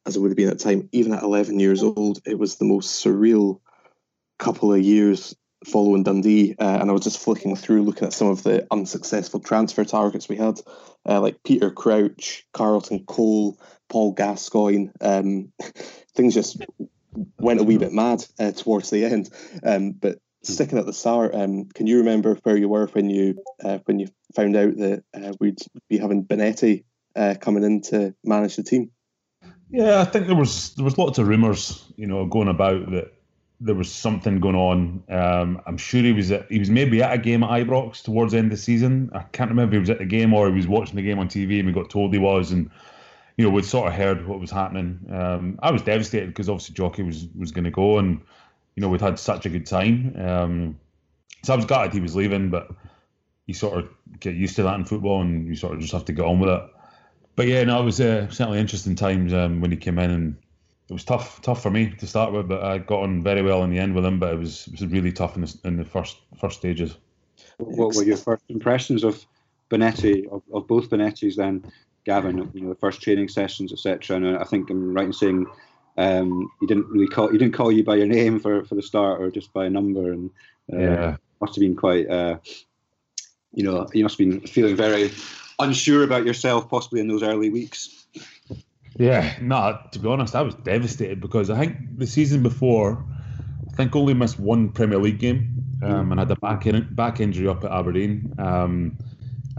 [0.05, 2.55] as it would have been at the time, even at eleven years old, it was
[2.55, 3.59] the most surreal
[4.37, 6.55] couple of years following Dundee.
[6.57, 10.29] Uh, and I was just flicking through, looking at some of the unsuccessful transfer targets
[10.29, 10.61] we had,
[11.05, 14.89] uh, like Peter Crouch, Carlton Cole, Paul Gascoigne.
[15.01, 15.51] Um,
[16.15, 16.63] things just
[17.37, 19.29] went a wee bit mad uh, towards the end.
[19.63, 20.53] Um, but hmm.
[20.53, 23.99] sticking at the start, um, can you remember where you were when you uh, when
[23.99, 26.83] you found out that uh, we'd be having Bonetti
[27.15, 28.91] uh, coming in to manage the team?
[29.71, 33.13] Yeah, I think there was there was lots of rumours, you know, going about that
[33.61, 35.03] there was something going on.
[35.09, 38.31] Um, I'm sure he was at, he was maybe at a game at Ibrox towards
[38.31, 39.09] the end of the season.
[39.13, 41.19] I can't remember if he was at the game or he was watching the game
[41.19, 42.69] on TV and we got told he was and
[43.39, 44.99] you know, we'd sort of heard what was happening.
[45.09, 48.19] Um, I was devastated because obviously Jocky was was going to go, and
[48.75, 50.13] you know, we'd had such a good time.
[50.19, 50.79] Um,
[51.43, 52.69] so I was gutted he was leaving, but
[53.45, 56.03] you sort of get used to that in football, and you sort of just have
[56.03, 56.63] to get on with it.
[57.37, 60.35] But yeah, no, it was uh, certainly interesting times um, when he came in, and
[60.89, 63.63] it was tough, tough for me to start with, but I got on very well
[63.63, 64.19] in the end with him.
[64.19, 66.97] But it was it was really tough in the, in the first first stages.
[67.55, 69.25] What were your first impressions of
[69.69, 71.63] Bonetti, of, of both Bonettis then?
[72.05, 74.15] Gavin, you know, the first training sessions, etc.
[74.15, 75.47] And I think I'm right in saying
[75.97, 78.81] um, he didn't really call he didn't call you by your name for, for the
[78.81, 80.29] start or just by a number, and
[80.71, 81.17] uh, yeah.
[81.41, 82.37] must have been quite, uh,
[83.53, 85.11] you know, you must have been feeling very
[85.59, 88.05] unsure about yourself, possibly in those early weeks.
[88.97, 93.05] Yeah, no, to be honest, I was devastated because I think the season before,
[93.71, 97.19] I think only missed one Premier League game um, and had a back in, back
[97.19, 98.33] injury up at Aberdeen.
[98.37, 98.97] Um,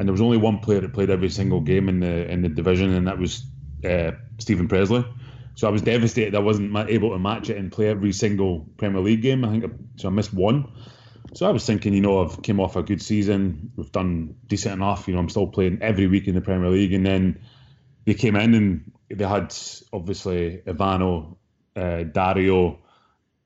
[0.01, 2.49] and there was only one player that played every single game in the in the
[2.49, 3.45] division, and that was
[3.85, 5.05] uh, Steven Pressley.
[5.57, 9.03] So I was devastated I wasn't able to match it and play every single Premier
[9.03, 9.45] League game.
[9.45, 10.09] I think so.
[10.09, 10.73] I missed one.
[11.35, 13.73] So I was thinking, you know, I've came off a good season.
[13.77, 15.07] We've done decent enough.
[15.07, 17.43] You know, I'm still playing every week in the Premier League, and then
[18.07, 19.55] they came in and they had
[19.93, 21.37] obviously Ivano,
[21.77, 22.79] uh, Dario.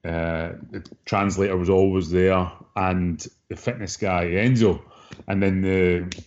[0.05, 4.83] Uh, the translator was always there, and the fitness guy Enzo,
[5.27, 6.25] and then the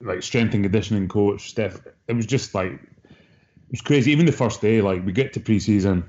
[0.00, 1.80] like strength and conditioning coach, Steph.
[2.08, 4.12] It was just like it was crazy.
[4.12, 6.04] Even the first day, like we get to preseason,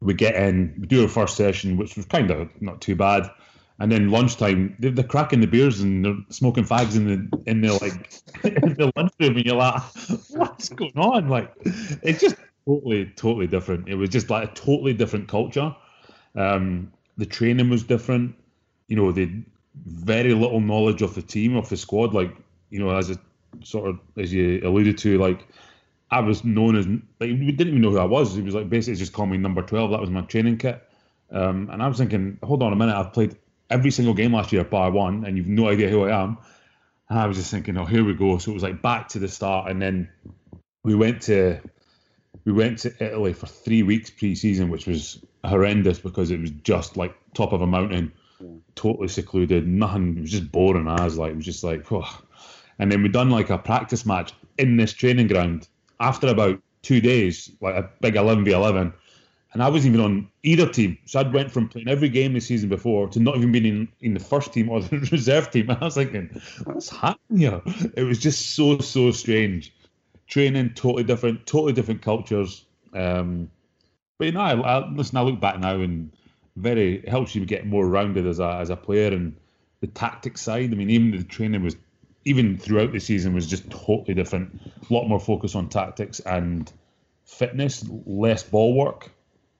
[0.00, 3.30] we get in, we do our first session, which was kind of not too bad.
[3.78, 7.60] And then lunchtime, they're, they're cracking the beers and they're smoking fags in the in
[7.60, 8.12] the like
[8.44, 9.82] in the lunchroom, and you're like,
[10.30, 11.28] what's going on?
[11.28, 11.52] Like,
[12.02, 13.88] it's just totally, totally different.
[13.88, 15.74] It was just like a totally different culture.
[16.34, 18.36] Um, the training was different.
[18.88, 19.42] You know, they
[19.86, 22.14] very little knowledge of the team, of the squad.
[22.14, 22.36] Like
[22.72, 23.18] you know, as a
[23.62, 25.46] sort of as you alluded to, like
[26.10, 28.36] I was known as like we didn't even know who I was.
[28.36, 29.90] It was like basically just call me number twelve.
[29.90, 30.82] That was my training kit.
[31.30, 33.36] Um, and I was thinking, hold on a minute, I've played
[33.70, 36.38] every single game last year bar one, and you've no idea who I am.
[37.08, 38.38] And I was just thinking, oh, here we go.
[38.38, 40.08] So it was like back to the start, and then
[40.82, 41.60] we went to
[42.46, 46.96] we went to Italy for three weeks pre-season, which was horrendous because it was just
[46.96, 48.48] like top of a mountain, yeah.
[48.74, 50.16] totally secluded, nothing.
[50.16, 52.22] It was just boring as like it was just like, oh.
[52.78, 55.68] And then we done like a practice match in this training ground
[56.00, 58.92] after about two days, like a big 11 v 11.
[59.52, 60.96] And I wasn't even on either team.
[61.04, 63.88] So I'd went from playing every game the season before to not even being in,
[64.00, 65.68] in the first team or the reserve team.
[65.70, 67.62] And I was thinking, what's happening here?
[67.96, 69.74] It was just so, so strange.
[70.26, 72.64] training totally different, totally different cultures.
[72.94, 73.50] Um,
[74.18, 75.18] but you know, I, I, listen.
[75.18, 76.12] I look back now and
[76.56, 79.36] very it helps you get more rounded as a as a player and
[79.80, 80.72] the tactics side.
[80.72, 81.74] I mean, even the training was
[82.24, 84.60] even throughout the season was just totally different.
[84.88, 86.72] A lot more focus on tactics and
[87.24, 89.10] fitness, less ball work.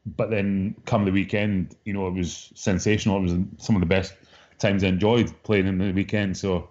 [0.05, 3.19] But then come the weekend, you know, it was sensational.
[3.19, 4.15] It was some of the best
[4.59, 6.37] times I enjoyed playing in the weekend.
[6.37, 6.69] So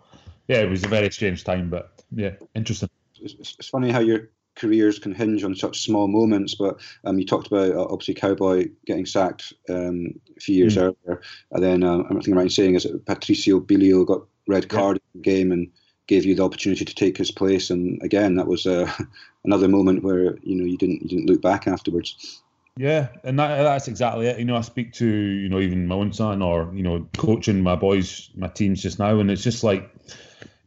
[0.48, 2.90] yeah, it was a very strange time, but yeah, interesting.
[3.22, 6.56] It's, it's funny how your careers can hinge on such small moments.
[6.56, 10.82] But um, you talked about uh, obviously Cowboy getting sacked um, a few years mm.
[10.82, 15.08] earlier, and then um, I'm right in saying is Patrizio Billio got red card yeah.
[15.14, 15.72] in the game and
[16.12, 17.70] gave you the opportunity to take his place.
[17.70, 18.92] And again, that was uh,
[19.46, 22.42] another moment where you know you didn't you didn't look back afterwards.
[22.78, 24.38] Yeah, and that, that's exactly it.
[24.38, 27.64] You know, I speak to you know even my own son or you know coaching
[27.64, 29.90] my boys, my teams just now, and it's just like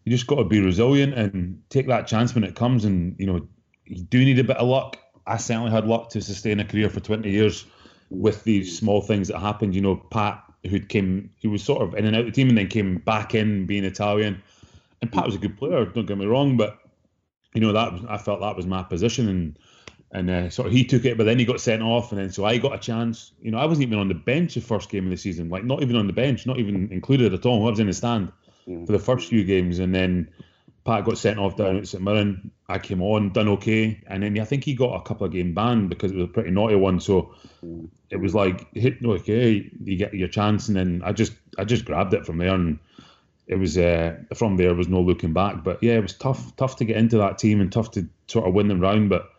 [0.04, 2.87] you just got to be resilient and take that chance when it comes.
[2.87, 3.46] And you know,
[3.85, 4.98] you do need a bit of luck.
[5.26, 7.66] I certainly had luck to sustain a career for 20 years
[8.09, 9.74] with these small things that happened.
[9.74, 12.48] You know, Pat, who came, he was sort of in and out of the team
[12.48, 14.42] and then came back in being Italian.
[15.04, 16.78] And Pat was a good player, don't get me wrong, but
[17.52, 19.58] you know that was, I felt that was my position and
[20.12, 22.30] and uh, sort of he took it, but then he got sent off, and then
[22.30, 23.32] so I got a chance.
[23.42, 25.62] You know, I wasn't even on the bench the first game of the season, like
[25.62, 27.66] not even on the bench, not even included at all.
[27.66, 28.32] I was in the stand
[28.64, 30.30] for the first few games, and then
[30.86, 32.50] Pat got sent off down at St Mirren.
[32.70, 35.52] I came on, done okay, and then I think he got a couple of game
[35.52, 36.98] ban because it was a pretty naughty one.
[36.98, 37.90] So mm.
[38.08, 41.84] it was like hit okay, you get your chance, and then I just I just
[41.84, 42.78] grabbed it from there, and
[43.46, 45.62] it was uh, from there was no looking back.
[45.62, 48.46] But yeah, it was tough tough to get into that team and tough to sort
[48.46, 49.30] of win them round, but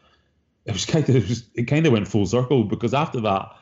[0.65, 3.55] it was kind of it, was, it kind of went full circle because after that,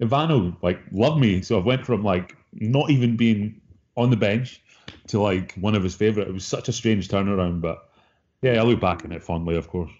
[0.00, 3.60] Ivano like loved me, so I went from like not even being
[3.96, 4.62] on the bench
[5.08, 6.28] to like one of his favourite.
[6.28, 7.88] It was such a strange turnaround, but
[8.42, 9.90] yeah, I look back on it fondly, of course.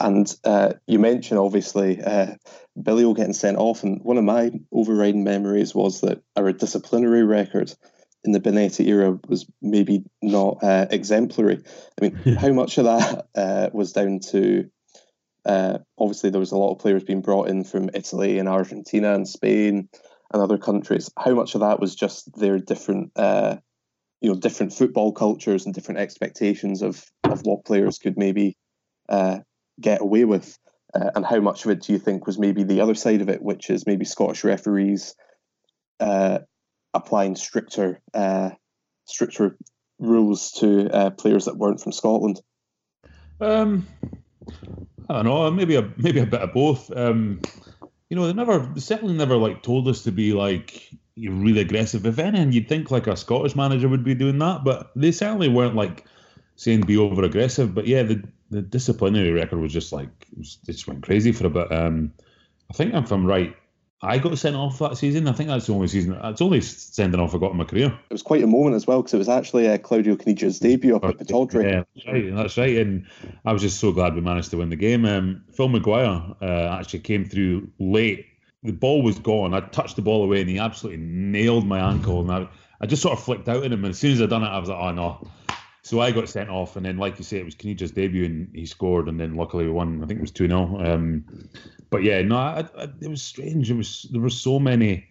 [0.00, 2.34] And uh, you mentioned obviously uh,
[2.80, 7.74] Billy getting sent off, and one of my overriding memories was that our disciplinary record
[8.24, 11.62] in the Bonetti era was maybe not uh, exemplary.
[12.00, 14.70] I mean, how much of that uh, was down to
[15.44, 19.14] uh, obviously, there was a lot of players being brought in from Italy and Argentina
[19.14, 19.88] and Spain
[20.32, 21.10] and other countries.
[21.16, 23.56] How much of that was just their different, uh,
[24.20, 28.56] you know, different football cultures and different expectations of of what players could maybe
[29.08, 29.40] uh,
[29.80, 30.56] get away with,
[30.94, 33.28] uh, and how much of it do you think was maybe the other side of
[33.28, 35.14] it, which is maybe Scottish referees
[35.98, 36.38] uh,
[36.94, 38.50] applying stricter uh,
[39.04, 39.56] stricter
[39.98, 42.40] rules to players that weren't from Scotland?
[43.40, 43.86] Um,
[45.08, 46.94] I don't know, maybe a maybe a bit of both.
[46.96, 47.40] Um,
[48.08, 52.06] you know, they never they certainly never like told us to be like really aggressive.
[52.06, 55.48] If anything, you'd think like a Scottish manager would be doing that, but they certainly
[55.48, 56.04] weren't like
[56.56, 57.74] saying be over aggressive.
[57.74, 61.32] But yeah, the the disciplinary record was just like it, was, it just went crazy
[61.32, 61.72] for a bit.
[61.72, 62.12] Um,
[62.70, 63.56] I think if I'm from right,
[64.04, 65.28] I got sent off that season.
[65.28, 66.18] I think that's the only season.
[66.24, 67.86] It's only sending off I got in my career.
[68.10, 70.96] It was quite a moment as well because it was actually uh, Claudio Caniggia's debut
[70.96, 71.70] up at Pittodrie.
[71.70, 72.34] Yeah, that's right.
[72.34, 72.76] That's right.
[72.78, 73.06] And
[73.44, 75.04] I was just so glad we managed to win the game.
[75.04, 78.26] Um, Phil McGuire uh, actually came through late.
[78.64, 79.54] The ball was gone.
[79.54, 82.20] I touched the ball away and he absolutely nailed my ankle.
[82.20, 82.48] And I,
[82.80, 83.84] I just sort of flicked out at him.
[83.84, 85.28] And as soon as I done it, I was like, oh no.
[85.84, 88.48] So I got sent off, and then, like you say, it was Caniggia's debut, and
[88.54, 90.00] he scored, and then luckily we won.
[90.00, 91.24] I think it was two 0 um,
[91.92, 93.70] But yeah, no, I, I, it was strange.
[93.70, 95.08] It was there were so many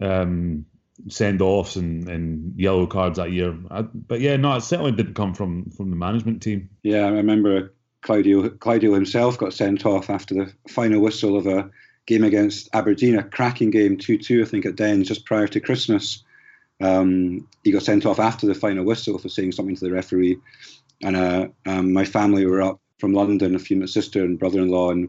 [0.00, 0.64] um,
[1.08, 3.54] send offs and, and yellow cards that year.
[3.70, 6.70] I, but yeah, no, it certainly didn't come from from the management team.
[6.82, 11.70] Yeah, I remember Claudio Claudio himself got sent off after the final whistle of a
[12.06, 15.60] game against Aberdeen, a cracking game, two two, I think, at Dens just prior to
[15.60, 16.22] Christmas.
[16.80, 20.38] Um, he got sent off after the final whistle for saying something to the referee.
[21.02, 24.92] And uh, um, my family were up from London, a few my sister and brother-in-law,
[24.92, 25.08] and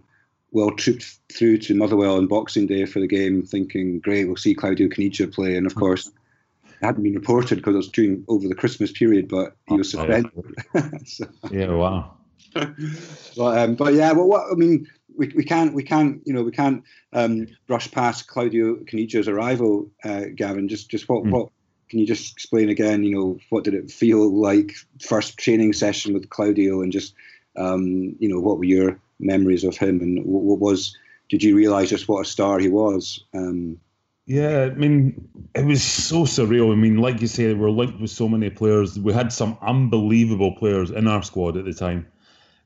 [0.54, 4.54] well trooped through to Motherwell on Boxing Day for the game, thinking, "Great, we'll see
[4.54, 8.48] Claudio Caniggia play." And of course, it hadn't been reported because it was during over
[8.48, 10.32] the Christmas period, but he was suspended.
[11.06, 12.14] so, yeah, wow.
[12.54, 14.88] but, um, but yeah, well, what I mean,
[15.18, 19.90] we, we can't we can't you know we can't um, brush past Claudio Caniggia's arrival,
[20.04, 20.70] uh, Gavin.
[20.70, 21.32] Just just what mm.
[21.32, 21.50] what
[21.90, 23.04] can you just explain again?
[23.04, 27.16] You know, what did it feel like first training session with Claudio, and just
[27.58, 30.98] um, you know what were your memories of him, and what, what was
[31.30, 33.24] did you realise just what a star he was?
[33.34, 33.80] Um,
[34.26, 36.72] yeah, I mean, it was so surreal.
[36.72, 38.98] I mean, like you say, we're linked with so many players.
[38.98, 42.08] We had some unbelievable players in our squad at the time,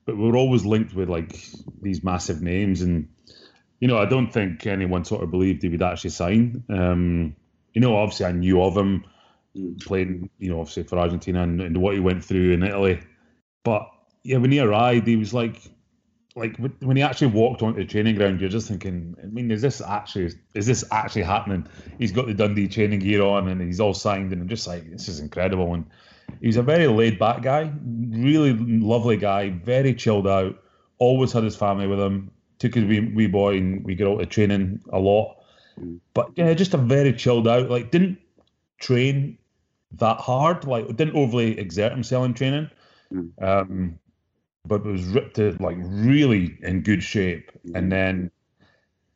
[0.04, 1.44] but we were always linked with like
[1.82, 2.82] these massive names.
[2.82, 3.08] And
[3.80, 6.62] you know, I don't think anyone sort of believed he would actually sign.
[6.68, 7.34] Um,
[7.74, 9.04] you know, obviously I knew of him
[9.80, 13.00] playing, you know, obviously for Argentina and, and what he went through in Italy.
[13.64, 13.88] But
[14.22, 15.60] yeah, when he arrived, he was like,
[16.38, 19.62] like when he actually walked onto the training ground, you're just thinking, I mean, is
[19.62, 21.66] this actually is this actually happening?
[21.98, 24.90] He's got the Dundee training gear on and he's all signed, and I'm just like,
[24.90, 25.74] this is incredible.
[25.74, 25.84] And
[26.40, 27.72] he's a very laid back guy,
[28.10, 30.62] really lovely guy, very chilled out.
[30.98, 32.30] Always had his family with him.
[32.58, 35.36] Took his wee, wee boy and we get out to training a lot.
[36.12, 37.70] But yeah, just a very chilled out.
[37.70, 38.18] Like didn't
[38.78, 39.38] train
[39.92, 40.64] that hard.
[40.64, 42.70] Like didn't overly exert himself in training.
[43.12, 43.42] Mm.
[43.42, 43.98] Um,
[44.68, 47.50] but it was ripped to like really in good shape.
[47.74, 47.90] And mm.
[47.90, 48.30] then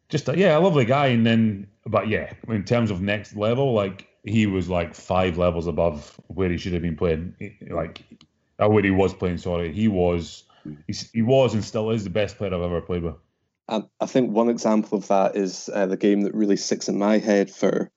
[0.09, 1.09] just a, yeah, a lovely guy.
[1.09, 5.66] And then, but yeah, in terms of next level, like he was like five levels
[5.66, 7.34] above where he should have been playing.
[7.70, 8.03] Like,
[8.59, 9.38] or where he was playing.
[9.38, 10.44] Sorry, he was.
[10.66, 10.78] Mm.
[10.86, 13.16] He's, he was and still is the best player I've ever played with.
[13.68, 16.98] And I think one example of that is uh, the game that really sticks in
[16.98, 17.90] my head for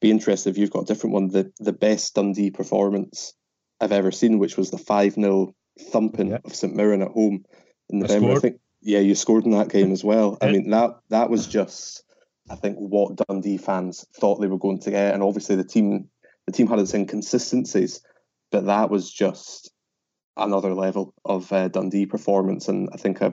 [0.00, 1.28] be interested if you've got a different one.
[1.28, 3.32] The the best Dundee performance
[3.80, 6.38] I've ever seen, which was the five 0 thumping Yeah.
[6.44, 7.44] of St Mirren at home
[7.90, 8.26] in I November.
[8.26, 8.42] I, scored.
[8.42, 10.36] think yeah, you scored in that game as well.
[10.40, 12.02] I mean that that was just
[12.50, 16.08] I think what Dundee fans thought they were going to get, and obviously the team
[16.46, 18.00] the team had its inconsistencies,
[18.52, 19.72] but that was just
[20.36, 23.32] another level of uh, Dundee performance, and I think I,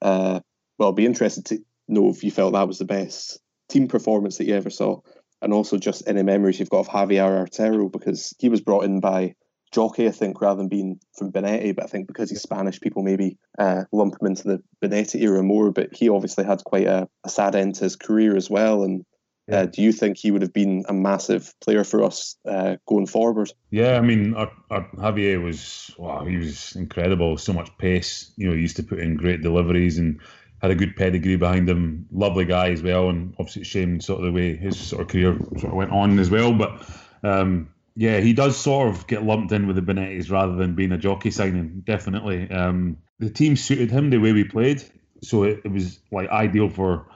[0.00, 0.40] uh,
[0.78, 4.38] well, I'd be interested to know if you felt that was the best team performance
[4.38, 5.00] that you ever saw,
[5.40, 8.98] and also just any memories you've got of Javier Artero because he was brought in
[8.98, 9.34] by
[9.72, 13.02] Jocky, I think, rather than being from Bonetti, but I think because he's Spanish, people
[13.02, 17.08] maybe uh, lump him into the Bonetti era more, but he obviously had quite a,
[17.24, 19.04] a sad end to his career as well, and.
[19.50, 23.06] Uh, do you think he would have been a massive player for us uh, going
[23.06, 23.52] forward?
[23.70, 27.36] Yeah, I mean, our, our Javier was wow, he was incredible.
[27.36, 28.32] So much pace.
[28.36, 30.20] You know, he used to put in great deliveries and
[30.62, 32.06] had a good pedigree behind him.
[32.12, 35.36] Lovely guy as well, and obviously shame sort of the way his sort of career
[35.58, 36.52] sort of went on as well.
[36.52, 36.88] But
[37.24, 40.92] um, yeah, he does sort of get lumped in with the Bonettis rather than being
[40.92, 41.82] a Jocky signing.
[41.84, 44.82] Definitely, um, the team suited him the way we played,
[45.22, 47.06] so it, it was like ideal for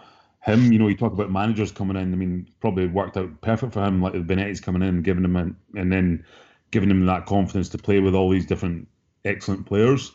[0.41, 0.73] him.
[0.73, 2.13] You know, you talk about managers coming in.
[2.13, 5.37] I mean, probably worked out perfect for him, like the Bonetti's coming in, giving him
[5.37, 6.25] an, and then
[6.71, 8.89] giving him that confidence to play with all these different
[9.25, 10.13] excellent players.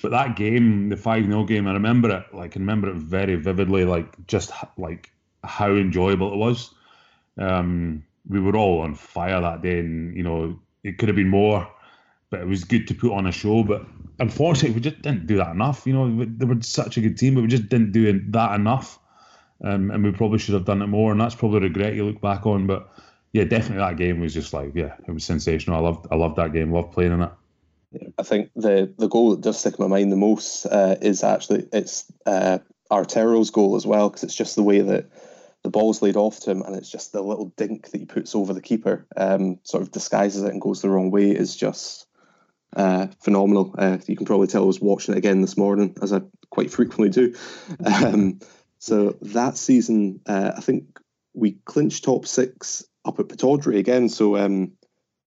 [0.00, 2.34] But that game, the five 0 game, I remember it.
[2.34, 3.84] Like, I remember it very vividly.
[3.84, 5.12] Like, just like
[5.44, 6.74] how enjoyable it was.
[7.38, 11.28] Um, we were all on fire that day, and you know, it could have been
[11.28, 11.68] more,
[12.30, 13.62] but it was good to put on a show.
[13.62, 13.84] But
[14.18, 15.86] unfortunately, we just didn't do that enough.
[15.86, 18.98] You know, they were such a good team, but we just didn't do that enough.
[19.64, 22.04] Um, and we probably should have done it more, and that's probably a regret you
[22.04, 22.66] look back on.
[22.66, 22.90] But
[23.32, 25.76] yeah, definitely that game was just like, yeah, it was sensational.
[25.76, 26.72] I loved, I loved that game.
[26.72, 27.30] Loved playing in it.
[28.18, 31.22] I think the the goal that does stick in my mind the most uh, is
[31.22, 32.58] actually it's uh,
[32.90, 35.10] Artero's goal as well because it's just the way that
[35.62, 38.34] the ball's laid off to him and it's just the little dink that he puts
[38.34, 42.06] over the keeper, um, sort of disguises it and goes the wrong way is just
[42.76, 43.74] uh, phenomenal.
[43.78, 46.70] Uh, you can probably tell I was watching it again this morning as I quite
[46.70, 47.34] frequently do.
[47.84, 48.40] Um,
[48.78, 50.98] so that season, uh, I think
[51.34, 54.08] we clinched top six up at Pittodrie again.
[54.08, 54.72] So um,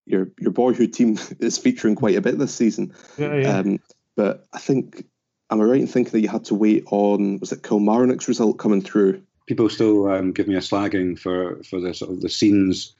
[0.06, 2.94] your your boyhood team is featuring quite a bit this season.
[3.18, 3.80] Yeah, Um,
[4.16, 5.06] but I think,
[5.50, 8.58] am I right in thinking that you had to wait on was it Kilmarnock's result
[8.58, 9.22] coming through?
[9.48, 12.94] People still um, give me a slagging for for the sort of the scenes,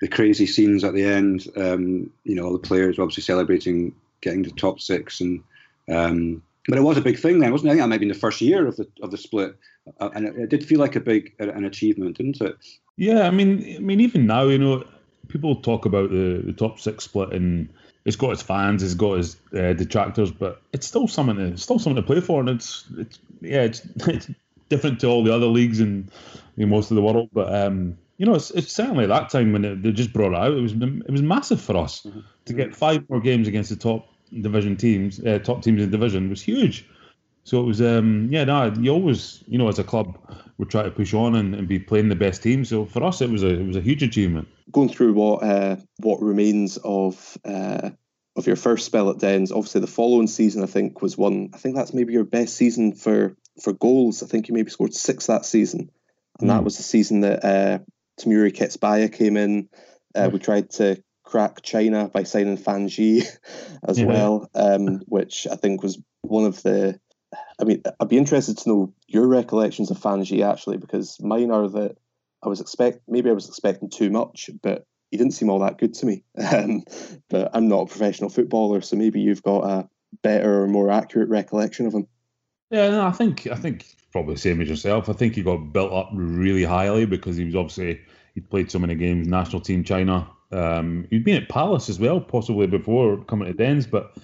[0.00, 1.46] the crazy scenes at the end.
[1.56, 5.42] Um, you know, all the players were obviously celebrating getting to top six, and
[5.88, 7.70] um, but it was a big thing then, wasn't it?
[7.70, 9.56] I think that might been the first year of the of the split,
[10.00, 12.56] uh, and it, it did feel like a big an achievement, didn't it?
[12.96, 14.84] Yeah, I mean, I mean, even now, you know,
[15.28, 17.68] people talk about the, the top six split, and
[18.04, 21.36] it's got its fans, it's got its uh, detractors, but it's still something.
[21.36, 24.28] To, it's still something to play for, and it's it's yeah, it's it's
[24.68, 26.10] different to all the other leagues in,
[26.56, 27.28] in most of the world.
[27.32, 30.32] But um, you know, it's, it's certainly at that time when it, they just brought
[30.32, 30.52] it out.
[30.52, 32.06] It was it was massive for us
[32.46, 34.08] to get five more games against the top
[34.40, 36.86] division teams, uh, top teams in the division was huge.
[37.44, 40.18] So it was, um, yeah, no, you always, you know, as a club,
[40.58, 42.64] would try to push on and, and be playing the best team.
[42.64, 44.48] So for us, it was a it was a huge achievement.
[44.70, 47.90] Going through what uh, what remains of uh,
[48.36, 51.50] of your first spell at Dens, obviously the following season I think was one.
[51.54, 54.22] I think that's maybe your best season for for goals.
[54.22, 55.90] I think you maybe scored six that season,
[56.40, 56.64] and that Mm.
[56.64, 57.78] was the season that uh,
[58.20, 59.68] Temuri Ketsbaia came in.
[60.14, 63.22] Uh, we tried to crack China by signing Fan Ji
[63.86, 64.06] as Yeah.
[64.06, 66.98] well, um, which I think was one of the.
[67.60, 71.50] I mean, I'd be interested to know your recollections of Fan Ji actually, because mine
[71.50, 71.98] are that
[72.42, 75.78] I was expect maybe I was expecting too much, but he didn't seem all that
[75.78, 76.24] good to me.
[76.52, 76.84] Um,
[77.28, 79.88] but I'm not a professional footballer, so maybe you've got a
[80.22, 82.06] better or more accurate recollection of him.
[82.70, 85.08] Yeah, no, I think I think probably the same as yourself.
[85.08, 88.00] I think he got built up really highly because he was obviously
[88.34, 90.28] he'd played so many games, national team China.
[90.52, 94.16] Um, he'd been at Palace as well, possibly before coming to Dens, but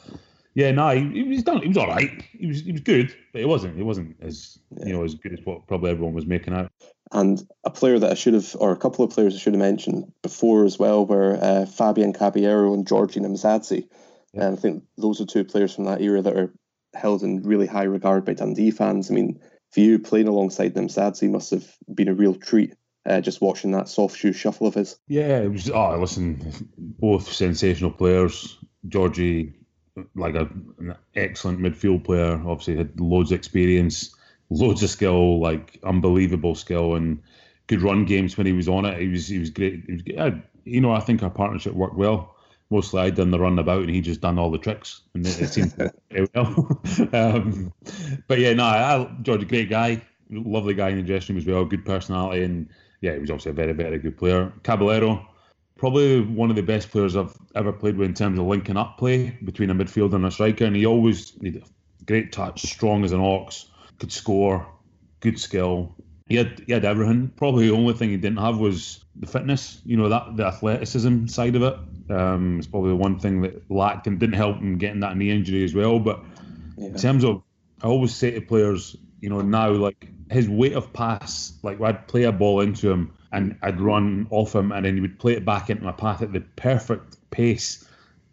[0.54, 1.62] Yeah, no, he, he was done.
[1.62, 2.22] He was all right.
[2.32, 3.78] He was he was good, but it wasn't.
[3.78, 4.86] It wasn't as yeah.
[4.86, 6.70] you know as good as what probably everyone was making out.
[7.12, 9.60] And a player that I should have, or a couple of players I should have
[9.60, 13.86] mentioned before as well, were uh, Fabian Caballero and Giorgi Nemsadze.
[14.32, 14.46] Yeah.
[14.46, 16.52] And I think those are two players from that era that are
[16.94, 19.10] held in really high regard by Dundee fans.
[19.10, 19.40] I mean,
[19.72, 22.74] for you playing alongside Nemsadze must have been a real treat.
[23.06, 24.96] Uh, just watching that soft shoe shuffle of his.
[25.08, 25.68] Yeah, it was.
[25.68, 28.56] Oh, listen, both sensational players.
[28.88, 29.52] Georgie,
[30.14, 32.40] like a, an excellent midfield player.
[32.46, 34.14] Obviously, had loads of experience,
[34.48, 37.22] loads of skill, like unbelievable skill, and
[37.68, 38.98] could run games when he was on it.
[38.98, 39.84] He was he was great.
[39.86, 42.33] He was, I, you know, I think our partnership worked well.
[42.70, 45.48] Mostly, I'd done the runabout, and he just done all the tricks, and it, it
[45.48, 45.72] seemed
[46.10, 46.80] very well.
[47.12, 47.72] um,
[48.26, 51.46] but yeah, no, I, George, a great guy, lovely guy in the dressing room as
[51.46, 52.68] well, good personality, and
[53.00, 54.52] yeah, he was obviously a very, very good player.
[54.62, 55.28] Caballero,
[55.76, 58.96] probably one of the best players I've ever played with in terms of linking up
[58.96, 60.64] play between a midfielder and a striker.
[60.64, 61.64] And he always needed
[62.00, 63.66] a great touch, strong as an ox,
[63.98, 64.66] could score,
[65.20, 65.94] good skill.
[66.26, 67.28] He had, he had everything.
[67.36, 71.26] Probably the only thing he didn't have was the fitness, you know, that the athleticism
[71.26, 71.76] side of it.
[72.10, 75.30] Um, it's probably the one thing that lacked and didn't help him getting that knee
[75.30, 75.98] injury as well.
[75.98, 76.24] But
[76.76, 76.88] yeah.
[76.88, 77.42] in terms of,
[77.82, 82.08] I always say to players, you know, now like his weight of pass, like I'd
[82.08, 85.32] play a ball into him and I'd run off him, and then he would play
[85.32, 87.83] it back into my path at the perfect pace.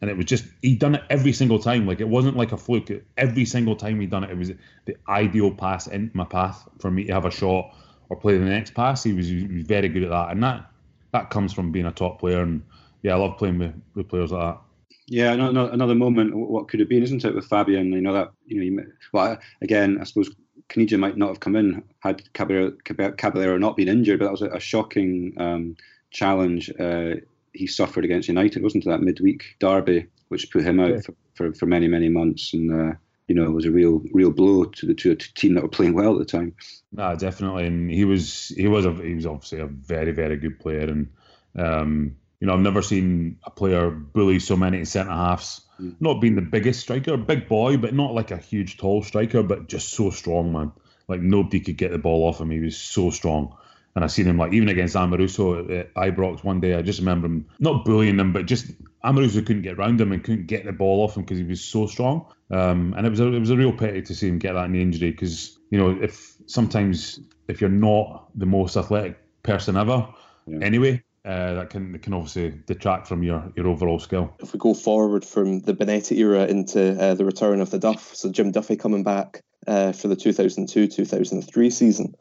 [0.02, 1.86] And it was just he'd done it every single time.
[1.86, 2.90] Like it wasn't like a fluke.
[3.18, 4.52] Every single time he'd done it, it was
[4.86, 7.76] the ideal pass into my path for me to have a shot
[8.10, 9.04] or play the next pass.
[9.04, 10.70] He was, he was very good at that, and that
[11.12, 12.42] that comes from being a top player.
[12.42, 12.64] And
[13.04, 14.62] yeah, I love playing with, with players like that.
[15.08, 16.36] Yeah, another moment.
[16.36, 17.92] What could have been, isn't it, with Fabian?
[17.92, 18.84] You know that you know.
[19.12, 20.32] Well, again, I suppose
[20.70, 22.72] Caniggia might not have come in had Caballero,
[23.18, 25.76] Caballero not been injured, but that was a, a shocking um,
[26.12, 27.16] challenge uh,
[27.54, 28.90] he suffered against United, wasn't it?
[28.90, 31.02] That midweek derby, which put him out yeah.
[31.02, 32.54] for, for, for, many, many months.
[32.54, 32.96] And, uh,
[33.28, 35.70] you know, it was a real, real blow to the to a team that were
[35.70, 36.56] playing well at the time.
[36.92, 40.60] No, definitely, and he was he was a, he was obviously a very very good
[40.60, 41.10] player, and
[41.56, 45.62] um, you know I've never seen a player bully so many centre halves
[46.00, 49.68] not being the biggest striker, big boy, but not like a huge tall striker, but
[49.68, 50.72] just so strong, man.
[51.08, 52.52] Like nobody could get the ball off him.
[52.52, 53.56] He was so strong.
[53.96, 56.76] And I seen him like even against Amoruso at Ibrox one day.
[56.76, 58.68] I just remember him not bullying him, but just
[59.04, 61.62] Amoruso couldn't get around him and couldn't get the ball off him because he was
[61.62, 62.26] so strong.
[62.52, 64.70] Um, and it was a, it was a real pity to see him get that
[64.70, 70.08] knee injury because you know if sometimes if you're not the most athletic person ever,
[70.48, 70.60] yeah.
[70.62, 74.34] anyway, uh, that can can obviously detract from your, your overall skill.
[74.40, 78.16] If we go forward from the Bonetti era into uh, the return of the Duff,
[78.16, 82.16] so Jim Duffy coming back uh, for the 2002 2003 season,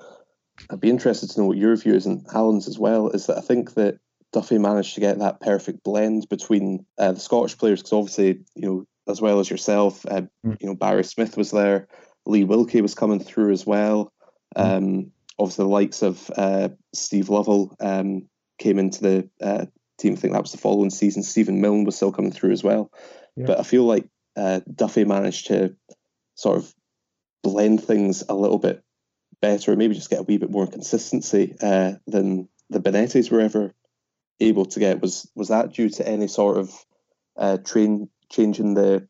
[0.69, 3.09] I'd be interested to know what your view is, and Alan's as well.
[3.09, 3.99] Is that I think that
[4.33, 8.69] Duffy managed to get that perfect blend between uh, the Scottish players, because obviously, you
[8.69, 10.61] know, as well as yourself, uh, mm.
[10.61, 11.89] you know, Barry Smith was there,
[12.27, 14.13] Lee Wilkie was coming through as well.
[14.57, 14.77] Mm.
[14.77, 17.75] Um, obviously, the likes of uh, Steve Lovell.
[17.81, 18.29] Um,
[18.61, 19.67] came into the uh,
[19.99, 20.13] team.
[20.13, 21.25] I think that was the following season.
[21.25, 22.93] Stephen Milne was still coming through as well.
[23.35, 23.47] Yeah.
[23.47, 24.07] But I feel like
[24.37, 25.75] uh, Duffy managed to
[26.37, 26.73] sort of
[27.43, 28.85] blend things a little bit
[29.41, 33.73] better, maybe just get a wee bit more consistency uh, than the Bonettis were ever
[34.39, 35.01] able to get.
[35.01, 36.73] Was was that due to any sort of
[37.37, 39.09] uh, train change in the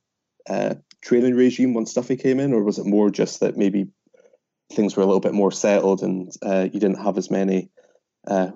[0.49, 3.89] uh, training regime once Duffy came in, or was it more just that maybe
[4.73, 7.71] things were a little bit more settled and uh, you didn't have as many
[8.27, 8.51] uh,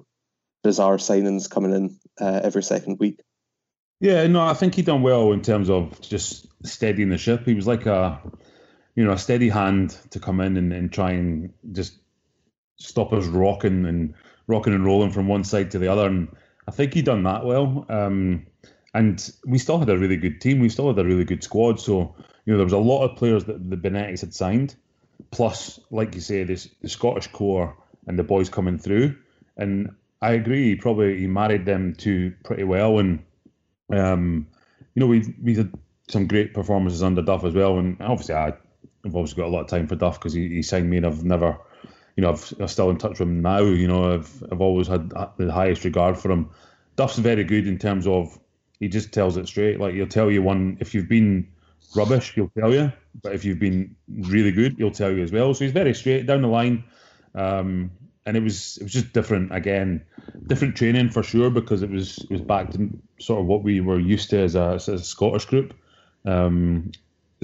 [0.63, 3.21] bizarre signings coming in uh, every second week.
[4.01, 7.45] Yeah, no, I think he done well in terms of just steadying the ship.
[7.47, 8.21] He was like a,
[8.95, 11.95] you know, a steady hand to come in and, and try and just
[12.77, 14.15] stop us rocking and
[14.47, 16.07] rocking and rolling from one side to the other.
[16.07, 16.29] And
[16.69, 17.87] I think he done that well.
[17.89, 18.47] Um,
[18.93, 20.61] and we still had a really good team.
[20.61, 21.81] We still had a really good squad.
[21.81, 22.15] So
[22.45, 24.77] you know, there was a lot of players that the Bonettis had signed,
[25.31, 27.77] plus, like you say, this the Scottish core
[28.07, 29.17] and the boys coming through.
[29.57, 30.71] And I agree.
[30.71, 33.25] He Probably he married them two pretty well, and
[33.91, 34.47] um,
[34.95, 35.73] you know we we had
[36.09, 37.79] some great performances under Duff as well.
[37.79, 38.53] And obviously, I,
[39.05, 41.07] have obviously got a lot of time for Duff because he, he signed me, and
[41.07, 41.59] I've never,
[42.17, 43.61] you know, I've, I'm still in touch with him now.
[43.61, 46.51] You know, I've I've always had the highest regard for him.
[46.97, 48.39] Duff's very good in terms of
[48.81, 49.81] he just tells it straight.
[49.81, 51.49] Like he'll tell you one if you've been
[51.95, 52.93] rubbish, he'll tell you.
[53.23, 55.55] But if you've been really good, he'll tell you as well.
[55.55, 56.85] So he's very straight down the line.
[57.35, 57.91] Um,
[58.27, 60.05] and it was it was just different again,
[60.47, 62.91] different training for sure because it was it was back to
[63.21, 65.75] sort of what we were used to as a, as a Scottish group.
[66.25, 66.93] Um,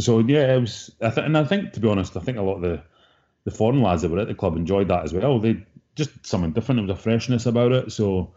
[0.00, 0.90] so yeah, it was.
[1.00, 2.82] I th- and I think to be honest, I think a lot of the
[3.44, 5.38] the foreign lads that were at the club enjoyed that as well.
[5.38, 5.64] They
[5.96, 6.78] just something different.
[6.80, 8.34] There was a freshness about it, so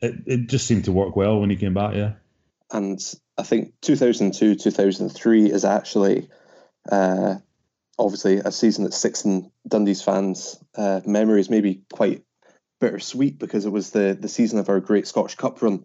[0.00, 1.94] it, it just seemed to work well when he came back.
[1.94, 2.12] Yeah.
[2.72, 3.00] and
[3.36, 6.28] I think 2002 2003 is actually
[6.90, 7.36] uh,
[7.98, 12.22] obviously a season that in Dundee's fans' uh, memories, maybe quite
[12.80, 15.84] bittersweet because it was the the season of our great Scottish Cup run,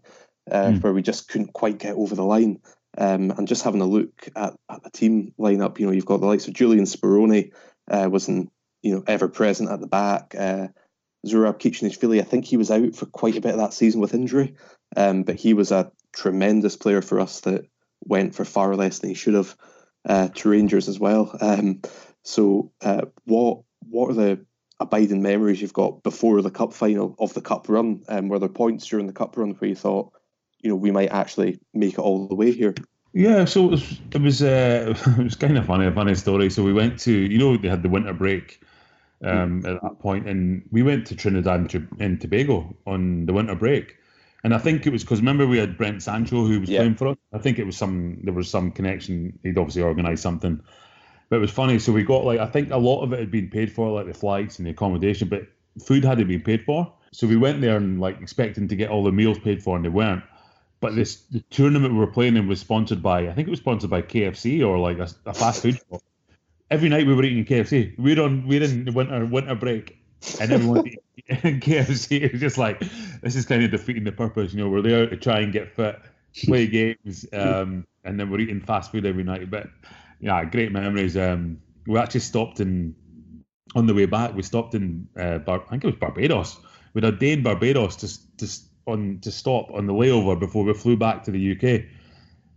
[0.49, 0.83] uh, mm.
[0.83, 2.59] where we just couldn't quite get over the line.
[2.97, 6.19] Um, and just having a look at, at the team lineup, you know, you've got
[6.19, 7.51] the likes of Julian Speroni,
[7.89, 10.35] uh, wasn't you know ever present at the back.
[10.37, 10.67] Uh,
[11.25, 14.55] Zurab I think he was out for quite a bit of that season with injury,
[14.95, 17.65] um, but he was a tremendous player for us that
[18.05, 19.55] went for far less than he should have
[20.05, 21.35] uh, to Rangers as well.
[21.39, 21.81] Um,
[22.23, 24.45] so, uh, what what are the
[24.79, 28.03] abiding memories you've got before the cup final of the cup run?
[28.09, 30.11] Um, were there points during the cup run where you thought,
[30.63, 32.73] you know, we might actually make it all the way here?
[33.13, 36.49] Yeah, so it was it was uh, it was kind of funny, a funny story.
[36.49, 38.59] So we went to you know they had the winter break
[39.23, 43.97] um, at that point, and we went to Trinidad and Tobago on the winter break.
[44.43, 46.79] And I think it was because remember we had Brent Sancho who was yeah.
[46.79, 47.17] playing for us.
[47.31, 49.37] I think it was some there was some connection.
[49.43, 50.61] He'd obviously organised something,
[51.29, 51.79] but it was funny.
[51.79, 54.07] So we got like I think a lot of it had been paid for, like
[54.07, 55.43] the flights and the accommodation, but
[55.85, 56.91] food hadn't been paid for.
[57.11, 59.85] So we went there and like expecting to get all the meals paid for, and
[59.85, 60.23] they weren't.
[60.83, 63.61] But this the tournament we were playing in was sponsored by I think it was
[63.61, 66.03] sponsored by KFC or like a, a fast food shop.
[66.69, 67.97] Every night we were eating KFC.
[67.97, 69.97] We we're on we we're in the winter winter break,
[70.41, 70.87] and everyone
[71.29, 72.23] eating KFC.
[72.23, 72.81] It was just like
[73.21, 74.53] this is kind of defeating the purpose.
[74.53, 76.01] You know, we're there to try and get fit,
[76.43, 79.49] play games, um, and then we're eating fast food every night.
[79.49, 79.69] But
[80.19, 81.15] yeah, great memories.
[81.15, 82.93] Um, we actually stopped in
[83.73, 84.35] on the way back.
[84.35, 86.59] We stopped in uh, Bar- I think it was Barbados.
[86.93, 90.63] We had a day in Barbados to to on to stop on the layover before
[90.63, 91.85] we flew back to the UK.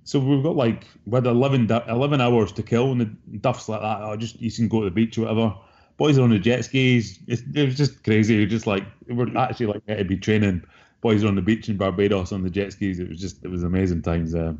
[0.04, 3.80] So we've got like we had 11, 11 hours to kill and the duff's like
[3.80, 4.02] that.
[4.02, 5.54] Oh, just you can go to the beach or whatever.
[5.96, 7.18] Boys are on the jet skis.
[7.26, 8.42] It's, it was just crazy.
[8.42, 10.62] It just like we're actually like meant to be training.
[11.00, 13.00] Boys are on the beach in Barbados on the jet skis.
[13.00, 14.34] It was just it was amazing times.
[14.34, 14.54] Uh,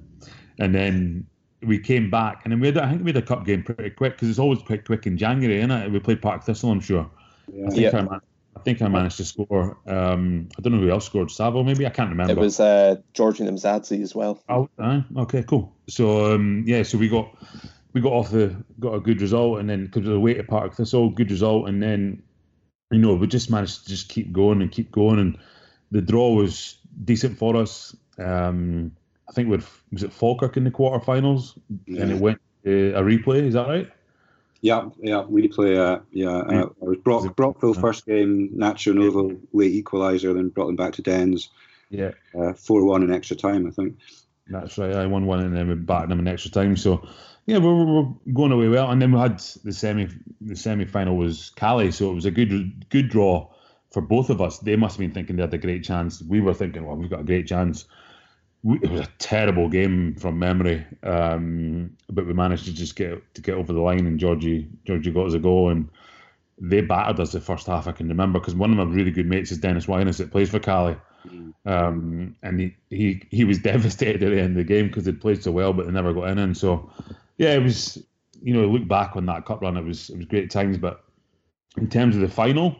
[0.59, 1.27] and then
[1.63, 3.91] we came back and then we had I think we had a cup game pretty
[3.91, 5.93] quick because it's always quite quick in January, isn't it?
[5.93, 7.09] We played Partick Thistle, I'm sure.
[7.53, 7.67] Yeah.
[7.67, 8.07] I think yeah.
[8.11, 8.19] I I
[8.67, 9.79] think I managed to score.
[9.87, 11.31] Um, I don't know who else scored.
[11.31, 12.33] Savo, maybe I can't remember.
[12.33, 14.43] It was uh, Georgian Nemsadze as well.
[14.49, 14.69] Oh,
[15.19, 15.73] okay, cool.
[15.89, 17.33] So um, yeah, so we got
[17.93, 20.43] we got off the got a good result, and then because of the way to
[20.43, 22.25] Park, that's all good result, and then
[22.91, 25.39] you know we just managed to just keep going and keep going, and
[25.93, 27.95] the draw was decent for us.
[28.19, 28.91] Um,
[29.29, 29.63] I think we were
[29.93, 31.57] was it Falkirk in the quarterfinals,
[31.87, 32.03] yeah.
[32.03, 33.45] and it went uh, a replay.
[33.45, 33.89] Is that right?
[34.61, 35.79] Yeah, yeah, replay.
[35.79, 40.67] Uh, yeah, uh, it was Brock, Brockville first game, Nacho Novo late equaliser, then brought
[40.67, 41.51] them back to Dens.
[41.91, 43.97] Yeah, uh, four one in extra time, I think.
[44.49, 44.95] That's right.
[44.95, 46.77] I won one, and then we batted them in extra time.
[46.77, 47.07] So
[47.47, 48.91] yeah, we're, we're going away well.
[48.91, 50.09] And then we had the semi.
[50.41, 53.49] The semi final was Caley, so it was a good good draw
[53.93, 54.59] for both of us.
[54.59, 56.23] They must have been thinking they had a great chance.
[56.23, 57.85] We were thinking, well, we've got a great chance
[58.75, 63.41] it was a terrible game from memory, um, but we managed to just get to
[63.41, 65.89] get over the line, and Georgie Georgie got us a goal, and
[66.59, 67.87] they battered us the first half.
[67.87, 70.51] I can remember because one of my really good mates is Dennis Wyness that plays
[70.51, 70.97] for Caley,
[71.27, 71.53] mm.
[71.65, 75.21] um, and he, he he was devastated at the end of the game because they'd
[75.21, 76.39] played so well, but they never got in.
[76.39, 76.91] And so,
[77.39, 78.03] yeah, it was
[78.43, 80.77] you know look back on that cup run, it was it was great times.
[80.77, 81.05] But
[81.77, 82.75] in terms of the final,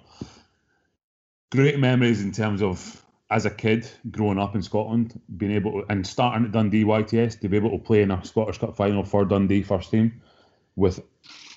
[1.53, 5.87] great memories in terms of as a kid growing up in Scotland, being able to,
[5.91, 9.03] and starting at Dundee YTS to be able to play in a Scottish Cup final
[9.03, 10.21] for Dundee first team
[10.77, 11.01] with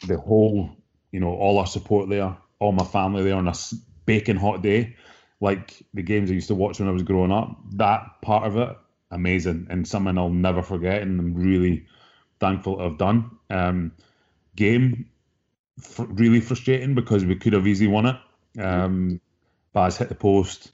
[0.08, 0.72] the whole,
[1.12, 3.54] you know, all our support there, all my family there on a
[4.06, 4.96] baking hot day,
[5.42, 7.56] like the games I used to watch when I was growing up.
[7.74, 8.76] That part of it,
[9.12, 11.86] amazing and something I'll never forget, and I'm really
[12.40, 13.38] thankful to have done.
[13.52, 13.92] Um,
[14.56, 15.10] game,
[15.80, 18.16] fr- really frustrating because we could have easily won it.
[18.60, 19.22] Um,
[19.72, 20.72] Baz hit the post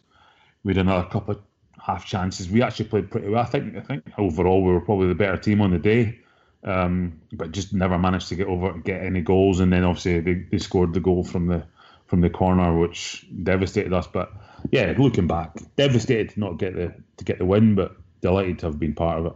[0.66, 1.41] we had another couple of
[1.80, 2.49] half chances.
[2.49, 3.43] We actually played pretty well.
[3.43, 6.20] I think I think overall we were probably the better team on the day,
[6.63, 9.59] um, but just never managed to get over get any goals.
[9.59, 11.63] And then obviously they, they scored the goal from the
[12.07, 14.07] from the corner, which devastated us.
[14.07, 14.34] But
[14.72, 18.66] yeah, looking back, devastated to not get the to get the win, but delighted to
[18.66, 19.34] have been part of it.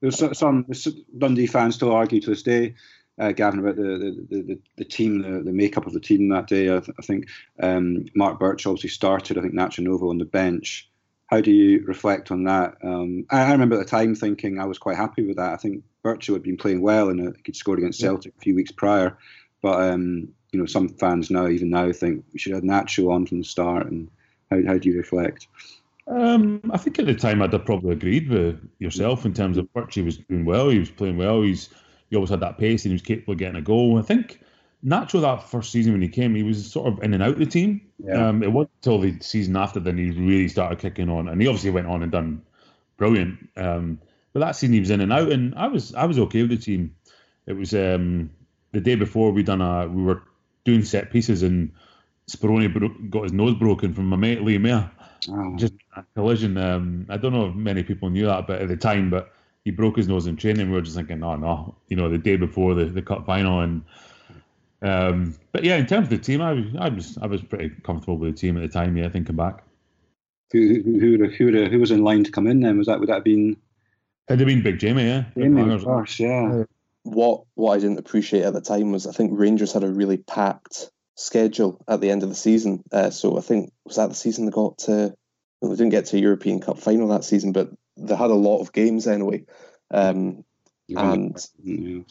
[0.00, 0.66] There's some
[1.16, 2.74] Dundee fans still argue to this day
[3.18, 6.46] uh, Gavin, about the the, the, the team, the, the makeup of the team that
[6.46, 6.74] day.
[6.74, 7.28] I, th- I think
[7.60, 9.38] um, Mark Birch obviously started.
[9.38, 10.90] I think Nacho Novo on the bench.
[11.26, 12.76] How do you reflect on that?
[12.82, 15.52] Um, I, I, remember at the time thinking I was quite happy with that.
[15.52, 18.54] I think Birch had been playing well and uh, he'd scored against Celtic a few
[18.54, 19.16] weeks prior.
[19.62, 23.26] But um, you know, some fans now, even now, think we should have Nacho on
[23.26, 23.86] from the start.
[23.86, 24.10] And
[24.50, 25.48] how, how do you reflect?
[26.06, 29.72] Um, I think at the time I'd have probably agreed with yourself in terms of
[29.72, 29.94] Birch.
[29.94, 30.68] He was doing well.
[30.68, 31.42] He was playing well.
[31.42, 31.70] He's
[32.14, 33.98] he always had that pace and he was capable of getting a goal.
[33.98, 34.40] I think
[34.84, 37.38] Nacho that first season when he came, he was sort of in and out of
[37.38, 37.80] the team.
[37.98, 38.28] Yeah.
[38.28, 41.48] Um, it wasn't until the season after then he really started kicking on, and he
[41.48, 42.42] obviously went on and done
[42.96, 43.48] brilliant.
[43.56, 43.98] Um,
[44.32, 46.50] but that season he was in and out, and I was I was okay with
[46.50, 46.94] the team.
[47.46, 48.30] It was um,
[48.72, 50.22] the day before we done a we were
[50.64, 51.72] doing set pieces and
[52.30, 54.90] Speroni broke, got his nose broken from my mate Lee Mair.
[55.28, 55.56] Oh.
[55.56, 56.56] Just a collision.
[56.56, 59.33] Um, I don't know if many people knew that, but at the time, but
[59.64, 60.68] he broke his nose in training.
[60.68, 63.60] We were just thinking, no, no, you know, the day before the, the cup final,
[63.60, 63.82] and
[64.82, 67.70] um, but yeah, in terms of the team, I was I was I was pretty
[67.82, 68.96] comfortable with the team at the time.
[68.96, 69.64] Yeah, thinking back.
[70.52, 72.78] Who who who, who, who was in line to come in then?
[72.78, 73.56] Was that would that have been?
[74.28, 75.24] It'd have been Big Jamie, yeah.
[75.36, 76.64] Jamie, of course, yeah.
[77.02, 80.16] What what I didn't appreciate at the time was I think Rangers had a really
[80.18, 82.82] packed schedule at the end of the season.
[82.90, 85.14] Uh, so I think was that the season they got to.
[85.60, 88.60] Well, they didn't get to European Cup final that season, but they had a lot
[88.60, 89.44] of games anyway.
[89.90, 90.44] Um,
[90.88, 92.02] and yeah.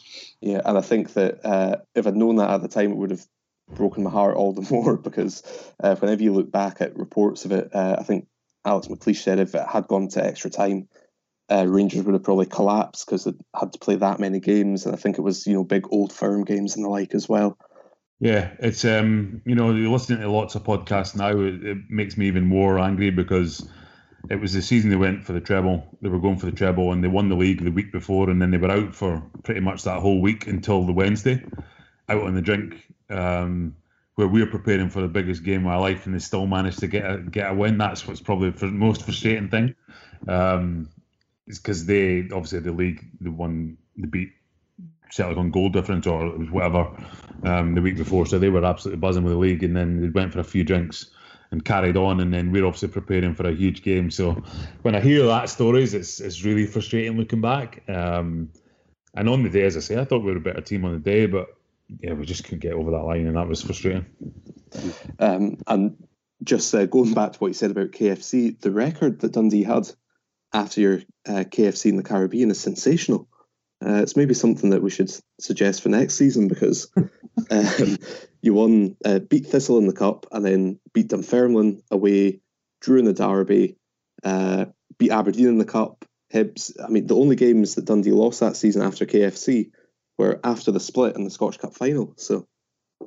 [0.41, 3.11] yeah, and I think that uh, if I'd known that at the time, it would
[3.11, 3.25] have
[3.69, 5.43] broken my heart all the more because
[5.81, 8.27] uh, whenever you look back at reports of it, uh, I think
[8.65, 10.87] Alex McLeish said if it had gone to extra time,
[11.51, 14.95] uh, Rangers would have probably collapsed because they had to play that many games, and
[14.95, 17.57] I think it was you know big old firm games and the like as well.
[18.19, 21.37] Yeah, it's um, you know, you're listening to lots of podcasts now.
[21.37, 23.67] It, it, makes me even more angry because
[24.29, 25.85] it was the season they went for the treble.
[26.01, 28.41] They were going for the treble, and they won the league the week before, and
[28.41, 31.43] then they were out for pretty much that whole week until the Wednesday,
[32.07, 33.75] out on the drink, um,
[34.15, 36.79] where we were preparing for the biggest game of our life, and they still managed
[36.79, 37.77] to get a, get a win.
[37.77, 39.75] That's what's probably the most frustrating thing.
[40.27, 40.89] Um,
[41.45, 44.31] is because they obviously the league they won the beat
[45.11, 46.87] Celtic on goal difference or whatever
[47.43, 48.25] um, the week before.
[48.25, 50.63] So they were absolutely buzzing with the league, and then they went for a few
[50.63, 51.07] drinks
[51.53, 52.19] and carried on.
[52.19, 54.11] And then we're obviously preparing for a huge game.
[54.11, 54.31] So
[54.81, 57.87] when I hear that stories, it's it's really frustrating looking back.
[57.87, 58.49] Um,
[59.13, 60.93] and on the day, as I say, I thought we were a better team on
[60.93, 61.55] the day, but
[61.99, 64.07] yeah, we just couldn't get over that line, and that was frustrating.
[65.19, 65.95] Um, and
[66.43, 69.87] just uh, going back to what you said about KFC, the record that Dundee had
[70.51, 73.27] after your uh, KFC in the Caribbean is sensational.
[73.85, 76.89] Uh, it's maybe something that we should suggest for next season because
[77.51, 77.97] um,
[78.43, 82.41] you won, uh, beat Thistle in the cup, and then beat Dunfermline away,
[82.81, 83.77] drew in the Derby,
[84.23, 84.65] uh,
[84.99, 86.05] beat Aberdeen in the cup.
[86.31, 86.73] Hibs.
[86.83, 89.71] I mean, the only games that Dundee lost that season after KFC
[90.17, 92.13] were after the split in the Scottish Cup final.
[92.17, 92.47] So,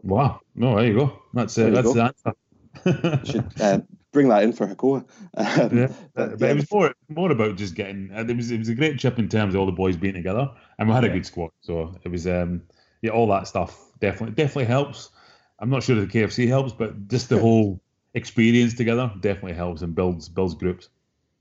[0.03, 1.22] wow, no, there you go.
[1.34, 1.93] That's uh, that's go.
[1.93, 3.24] the answer.
[3.30, 3.80] should uh,
[4.12, 5.05] bring that in for Hakoah.
[5.37, 8.11] Um, yeah, but, but, it was more more about just getting.
[8.11, 10.14] Uh, it was it was a great trip in terms of all the boys being
[10.14, 11.51] together, and we had a good squad.
[11.61, 12.62] So it was um
[13.03, 15.11] yeah all that stuff definitely definitely helps.
[15.59, 17.81] I'm not sure if the KFC helps, but just the whole
[18.15, 20.89] experience together definitely helps and builds builds groups.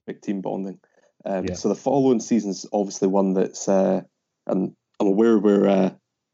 [0.06, 0.80] Big team bonding.
[1.26, 1.56] Um, yeah.
[1.56, 4.02] So the following season is obviously one that's, uh,
[4.46, 5.90] and I'm aware we're uh,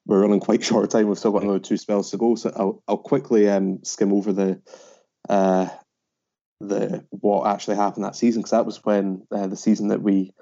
[0.05, 1.07] we're running quite short of time.
[1.07, 4.33] We've still got another two spells to go, so I'll I'll quickly um, skim over
[4.33, 4.61] the
[5.29, 5.69] uh,
[6.59, 10.33] the what actually happened that season because that was when uh, the season that we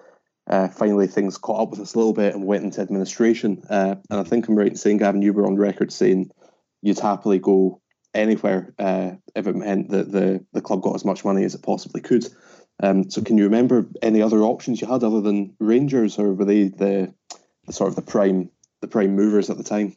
[0.48, 3.64] uh, finally things caught up with us a little bit and went into administration.
[3.70, 6.32] Uh, and I think I'm right in saying, Gavin, you were on record saying
[6.82, 7.82] you'd happily go
[8.13, 11.63] anywhere uh, if it meant that the the club got as much money as it
[11.63, 12.27] possibly could.
[12.82, 16.45] Um, so, can you remember any other options you had other than Rangers, or were
[16.45, 17.13] they the,
[17.65, 18.49] the sort of the prime
[18.82, 19.95] the prime movers at the time?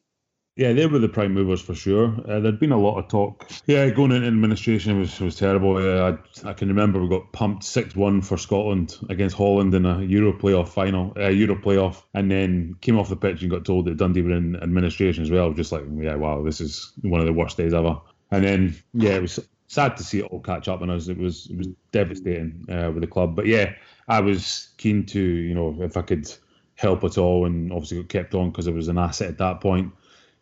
[0.54, 2.14] Yeah, they were the prime movers for sure.
[2.28, 3.50] Uh, there'd been a lot of talk.
[3.64, 5.78] Yeah, going into administration was was terrible.
[5.78, 6.12] Uh,
[6.44, 10.02] I, I can remember we got pumped six one for Scotland against Holland in a
[10.02, 13.86] Euro playoff final, uh, Euro playoff, and then came off the pitch and got told
[13.86, 15.54] that Dundee were in administration as well.
[15.54, 17.98] Just like, yeah, wow, this is one of the worst days ever.
[18.30, 21.08] And then, yeah, it was sad to see it all catch up on us.
[21.08, 23.36] It was it was devastating uh, with the club.
[23.36, 23.72] But yeah,
[24.06, 26.30] I was keen to, you know, if I could
[26.74, 29.62] help at all, and obviously got kept on because it was an asset at that
[29.62, 29.92] point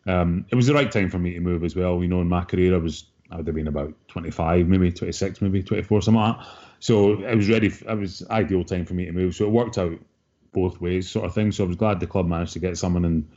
[0.07, 2.01] um, it was the right time for me to move as well.
[2.01, 5.41] You know, in my career, I was I would have been about 25, maybe 26,
[5.41, 6.47] maybe 24, something like that.
[6.79, 7.67] So I was ready.
[7.67, 9.35] It was ideal time for me to move.
[9.35, 9.97] So it worked out
[10.51, 11.51] both ways, sort of thing.
[11.51, 13.31] So I was glad the club managed to get someone and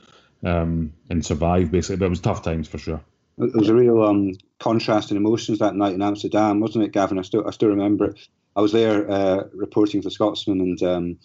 [0.45, 1.97] um, and survive basically.
[1.97, 3.01] But it was tough times for sure.
[3.39, 7.19] It was a real um, contrast in emotions that night in Amsterdam, wasn't it, Gavin?
[7.19, 8.29] I still I still remember it.
[8.57, 11.19] I was there uh, reporting for Scotsman, and um,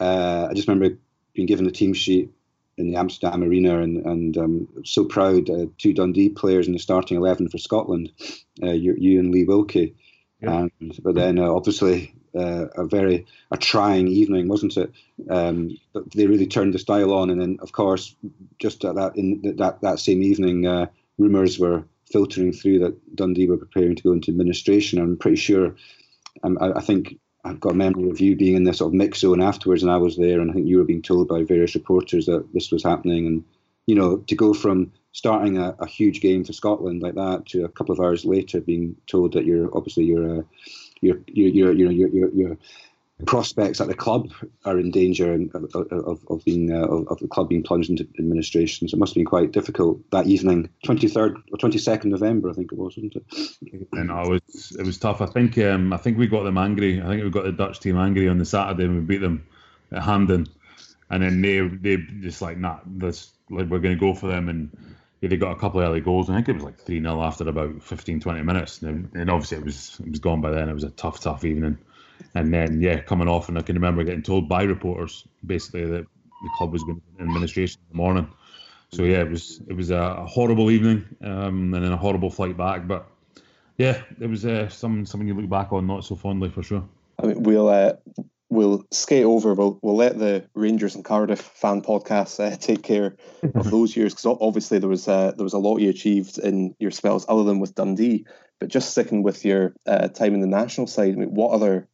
[0.00, 0.98] uh, I just remember
[1.34, 2.30] being given the team sheet
[2.82, 6.78] in the Amsterdam arena, and and um, so proud uh, two Dundee players in the
[6.78, 8.12] starting eleven for Scotland,
[8.62, 9.94] uh, you, you, and Lee Wilkie.
[10.40, 10.66] Yeah.
[10.80, 14.92] And, but then uh, obviously uh, a very a trying evening, wasn't it?
[15.30, 18.14] Um, but they really turned the style on, and then of course
[18.58, 20.86] just at that in that that same evening, uh,
[21.18, 24.98] rumours were filtering through that Dundee were preparing to go into administration.
[24.98, 25.76] I'm pretty sure.
[26.42, 28.94] Um, I, I think I've got a memory of you being in this sort of
[28.94, 31.42] mix zone afterwards, and I was there, and I think you were being told by
[31.42, 33.44] various reporters that this was happening, and
[33.86, 37.64] you know, to go from starting a, a huge game for Scotland like that to
[37.64, 40.42] a couple of hours later being told that you're obviously you're uh,
[41.00, 42.56] you're, you're, you're, you know, you're, you're, you're
[43.26, 44.32] prospects at the club
[44.64, 48.88] are in danger of, of, of being uh, of, the club being plunged into administration.
[48.88, 52.50] So it must have been quite difficult that evening, twenty third or twenty second November,
[52.50, 53.88] I think it was, wasn't it?
[53.92, 55.20] And it was it was tough.
[55.20, 57.00] I think um, I think we got them angry.
[57.00, 59.46] I think we got the Dutch team angry on the Saturday and we beat them
[59.92, 60.46] at Hampden,
[61.10, 64.48] and then they they just like nah, this like we're going to go for them
[64.48, 64.76] and.
[65.20, 66.28] Yeah, they got a couple of early goals.
[66.28, 68.82] I think it was like 3 0 after about 15, 20 minutes.
[68.82, 70.68] And, and obviously, it was it was gone by then.
[70.68, 71.78] It was a tough, tough evening.
[72.34, 76.06] And then, yeah, coming off, and I can remember getting told by reporters basically that
[76.42, 78.28] the club was going in administration in the morning.
[78.92, 82.56] So yeah, it was it was a horrible evening, um, and then a horrible flight
[82.56, 82.86] back.
[82.86, 83.06] But
[83.78, 86.86] yeah, it was uh, some something you look back on not so fondly for sure.
[87.22, 87.94] I mean, we'll uh,
[88.50, 89.54] we'll skate over.
[89.54, 93.16] We'll we'll let the Rangers and Cardiff fan podcasts uh, take care
[93.54, 96.74] of those years because obviously there was uh, there was a lot you achieved in
[96.78, 98.26] your spells other than with Dundee.
[98.60, 101.88] But just sticking with your uh, time in the national side, I mean, what other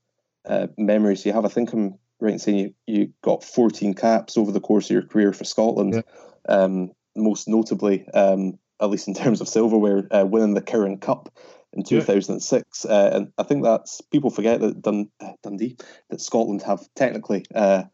[0.48, 1.44] uh, memories you have.
[1.44, 4.90] I think I'm right in saying you, you got 14 caps over the course of
[4.90, 5.94] your career for Scotland.
[5.94, 6.02] Yeah.
[6.48, 11.28] Um, most notably, um, at least in terms of silverware, uh, winning the Kirin Cup
[11.72, 12.86] in 2006.
[12.88, 12.94] Yeah.
[12.94, 15.10] Uh, and I think that's people forget that Dun-
[15.42, 15.76] Dundee,
[16.10, 17.84] that Scotland have technically uh,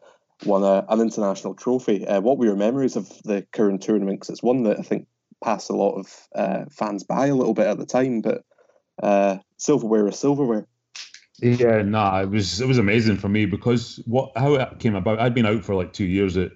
[0.45, 2.07] won a, an international trophy.
[2.07, 4.19] Uh, what were your memories of the Kirin tournament?
[4.19, 5.07] Because it's one that I think
[5.43, 8.43] passed a lot of uh, fans by a little bit at the time, but
[9.57, 10.67] silverware is silverware.
[11.41, 15.19] Yeah, nah, it was it was amazing for me because what how it came about.
[15.19, 16.51] I'd been out for like two years at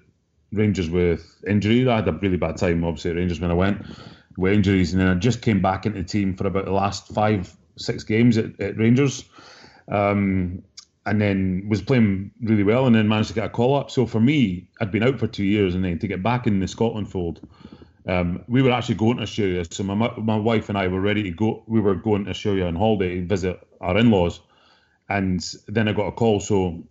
[0.52, 1.86] Rangers with injury.
[1.86, 3.82] I had a really bad time, obviously, at Rangers when I went
[4.38, 7.08] with injuries, and then I just came back into the team for about the last
[7.08, 9.24] five six games at, at Rangers,
[9.88, 10.62] um,
[11.04, 13.90] and then was playing really well, and then managed to get a call up.
[13.90, 16.58] So for me, I'd been out for two years, and then to get back in
[16.58, 17.46] the Scotland fold.
[18.06, 21.22] Um, we were actually going to Australia, so my my wife and I were ready
[21.24, 21.64] to go.
[21.66, 24.40] We were going to Australia on holiday to visit our in-laws
[25.10, 26.40] and then I got a call.
[26.40, 26.82] So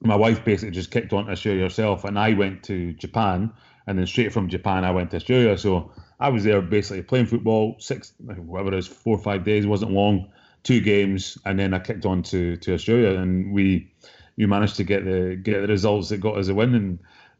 [0.00, 3.52] my wife basically just kicked on to Australia herself, and I went to Japan,
[3.86, 5.58] and then straight from Japan I went to Australia.
[5.58, 5.90] So
[6.20, 9.92] I was there basically playing football six, whatever it is, four or five days, wasn't
[9.92, 10.30] long,
[10.62, 13.90] two games, and then I kicked on to to Australia, and we
[14.36, 16.74] we managed to get the get the results that got us a win,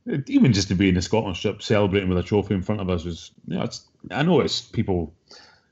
[0.07, 2.81] and even just to be in the Scotland strip celebrating with a trophy in front
[2.81, 3.69] of us was, you know,
[4.11, 5.13] I know it's people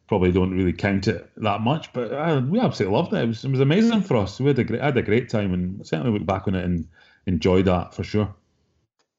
[0.06, 3.22] probably don't really count it that much, but uh, we absolutely loved it.
[3.22, 4.38] It was, it was amazing for us.
[4.38, 6.86] We had a great, had a great time, and certainly look back on it and
[7.26, 8.34] enjoy that for sure.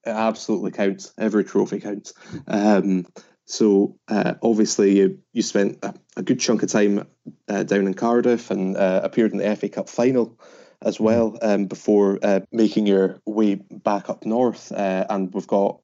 [0.05, 1.13] It absolutely counts.
[1.17, 2.13] Every trophy counts.
[2.47, 3.07] Um,
[3.45, 7.07] so uh, obviously you you spent a, a good chunk of time
[7.47, 10.39] uh, down in Cardiff and uh, appeared in the FA Cup final
[10.81, 14.71] as well um, before uh, making your way back up north.
[14.71, 15.79] Uh, and we've got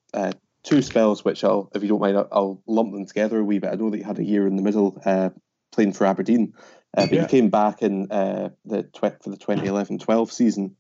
[0.64, 3.60] two spells, which I'll, if you don't mind, I'll, I'll, lump them together a wee
[3.60, 3.72] bit.
[3.72, 5.30] I know that you had a year in the middle uh,
[5.72, 6.54] playing for Aberdeen,
[6.96, 7.22] uh, but yeah.
[7.22, 10.76] you came back in uh, the tw- for the 2011-12 season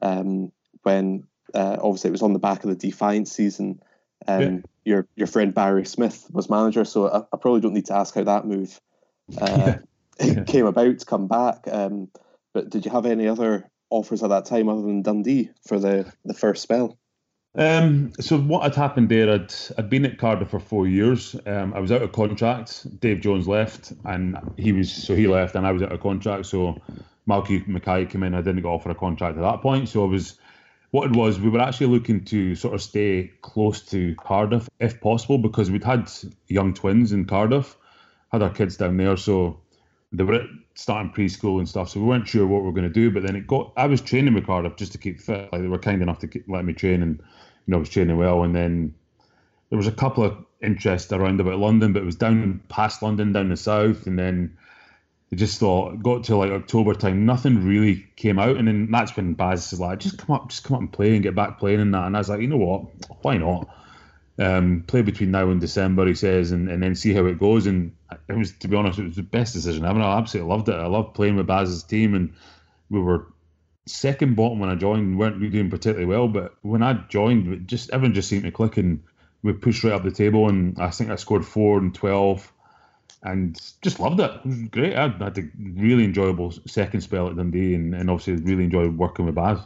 [0.00, 0.52] um,
[0.82, 1.24] when
[1.54, 3.80] uh, obviously it was on the back of the Defiance season.
[4.26, 4.58] Um, yeah.
[4.84, 8.14] Your your friend Barry Smith was manager, so I, I, probably don't need to ask
[8.14, 8.80] how that move
[9.40, 9.74] uh,
[10.20, 10.42] yeah.
[10.46, 11.68] came about to come back.
[11.70, 12.08] Um,
[12.52, 16.12] but did you have any other offers at that time other than Dundee for the,
[16.24, 16.98] the first spell?
[17.54, 19.30] Um, so what had happened there?
[19.30, 21.36] I'd I'd been at Cardiff for four years.
[21.46, 22.98] Um, I was out of contract.
[23.00, 26.46] Dave Jones left, and he was so he left, and I was out of contract.
[26.46, 26.80] So
[27.28, 28.34] Malky Mackay came in.
[28.34, 29.88] I didn't get offered a contract at that point.
[29.90, 30.38] So I was
[30.92, 31.40] what it was.
[31.40, 35.84] We were actually looking to sort of stay close to Cardiff if possible because we'd
[35.84, 36.10] had
[36.48, 37.76] young twins in Cardiff,
[38.30, 39.18] had our kids down there.
[39.18, 39.60] So
[40.10, 42.94] they were starting preschool and stuff, so we weren't sure what we were going to
[42.94, 43.10] do.
[43.10, 43.74] But then it got.
[43.76, 45.52] I was training with Cardiff just to keep fit.
[45.52, 47.22] Like they were kind enough to keep, let me train and
[47.66, 48.42] you know, I was training well.
[48.42, 48.94] And then
[49.70, 53.32] there was a couple of interests around about London, but it was down past London,
[53.32, 54.06] down the south.
[54.06, 54.56] And then
[55.32, 58.56] I just thought, got to like October time, nothing really came out.
[58.56, 61.14] And then that's when Baz says, like, just come up, just come up and play
[61.14, 62.06] and get back playing and that.
[62.06, 62.84] And I was like, you know what?
[63.22, 63.68] Why not?
[64.38, 67.66] Um, play between now and December, he says, and, and then see how it goes.
[67.66, 67.94] And
[68.28, 70.00] it was, to be honest, it was the best decision ever.
[70.00, 70.74] I absolutely loved it.
[70.74, 72.34] I loved playing with Baz's team, and
[72.90, 73.26] we were
[73.86, 78.14] second bottom when I joined weren't doing particularly well, but when I joined, just everyone
[78.14, 79.02] just seemed to click and
[79.42, 80.48] we pushed right up the table.
[80.48, 82.52] And I think I scored four and twelve,
[83.22, 84.30] and just loved it.
[84.30, 84.96] It was great.
[84.96, 89.26] I had a really enjoyable second spell at Dundee, and, and obviously really enjoyed working
[89.26, 89.58] with Baz.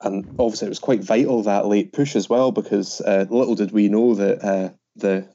[0.00, 3.72] And obviously, it was quite vital that late push as well, because uh, little did
[3.72, 5.28] we know that uh, the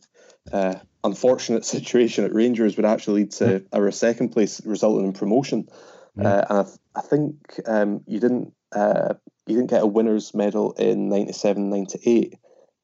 [0.51, 5.69] uh, unfortunate situation at Rangers would actually lead to our second place resulting in promotion.
[6.17, 6.25] Mm.
[6.25, 9.15] Uh, and I, think um, you didn't uh,
[9.47, 12.35] you didn't get a winners medal in 97 98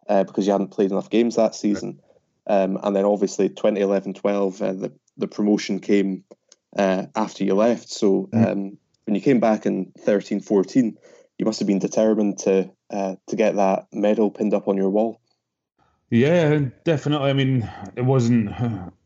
[0.08, 2.00] uh, because you hadn't played enough games that season.
[2.48, 6.24] Um, and then obviously 2011 12, uh, the, the promotion came
[6.76, 7.90] uh, after you left.
[7.90, 8.52] So mm.
[8.52, 10.98] um, when you came back in 13 14,
[11.38, 14.90] you must have been determined to uh, to get that medal pinned up on your
[14.90, 15.22] wall.
[16.10, 17.30] Yeah, definitely.
[17.30, 18.52] I mean, it wasn't,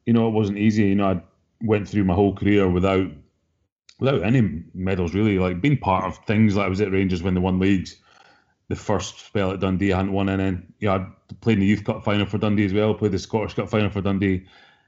[0.06, 0.84] you know, it wasn't easy.
[0.84, 1.22] You know, I
[1.62, 3.12] went through my whole career without
[4.00, 5.40] without any medals really.
[5.40, 7.98] Like being part of things like I was at Rangers when they won leagues.
[8.70, 11.08] The first spell at Dundee, I hadn't won, and then yeah, I
[11.42, 12.94] played in the Youth Cup final for Dundee as well.
[12.94, 14.46] Played the Scottish Cup final for Dundee.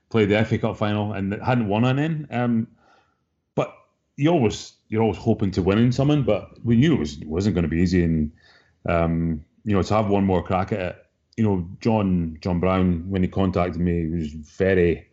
[0.10, 2.28] Played the FA Cup final, and hadn't won an in.
[2.32, 2.68] Um,
[3.54, 3.74] but
[4.16, 7.28] you always you're always hoping to win in something, but we knew it, was, it
[7.28, 8.32] wasn't going to be easy, and
[8.88, 11.06] um, you know to have one more crack at it.
[11.38, 15.08] You know, John John Brown when he contacted me was very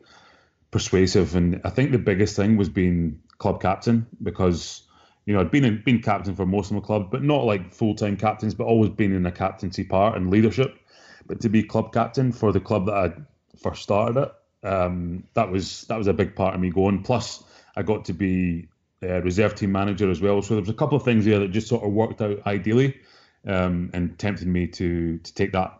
[0.71, 4.83] persuasive, and I think the biggest thing was being club captain because
[5.27, 7.73] you know I'd been in, been captain for most of my club, but not like
[7.73, 10.79] full time captains, but always been in a captaincy part and leadership.
[11.27, 13.13] But to be club captain for the club that I
[13.57, 17.03] first started at, um, that was that was a big part of me going.
[17.03, 17.45] Plus,
[17.77, 18.69] I got to be
[19.03, 20.43] a reserve team manager as well.
[20.43, 23.01] So there was a couple of things there that just sort of worked out ideally
[23.47, 25.79] um, and tempted me to to take that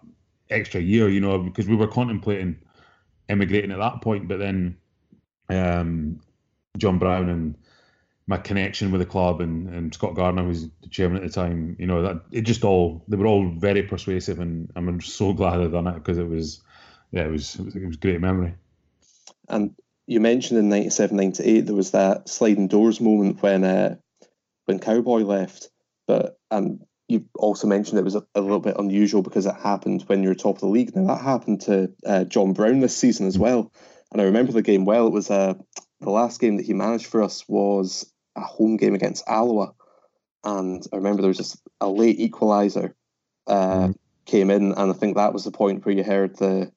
[0.51, 1.09] extra year.
[1.09, 2.59] You know, because we were contemplating
[3.29, 4.77] emigrating at that point, but then
[5.49, 6.21] um,
[6.79, 7.57] John Brown and
[8.27, 11.77] my connection with the club and, and Scott Gardner, who's the chairman at the time,
[11.79, 15.61] you know, that it just all they were all very persuasive, and I'm so glad
[15.61, 16.63] I've done it because it was,
[17.11, 18.55] yeah, it was it was, it was great memory.
[19.49, 19.75] And
[20.07, 23.97] you mentioned in 97, 98, there was that sliding doors moment when uh,
[24.67, 25.69] when Cowboy left,
[26.07, 30.03] but and you also mentioned it was a, a, little bit unusual because it happened
[30.07, 30.95] when you were top of the league.
[30.95, 33.41] Now that happened to uh, John Brown this season as mm.
[33.41, 33.73] well,
[34.13, 35.09] and I remember the game well.
[35.09, 35.55] It was uh,
[36.03, 39.73] the last game that he managed for us was a home game against Alloa,
[40.45, 42.95] and I remember there was just a late equaliser
[43.47, 43.95] uh, mm.
[44.27, 46.73] came in, and I think that was the point where you heard the,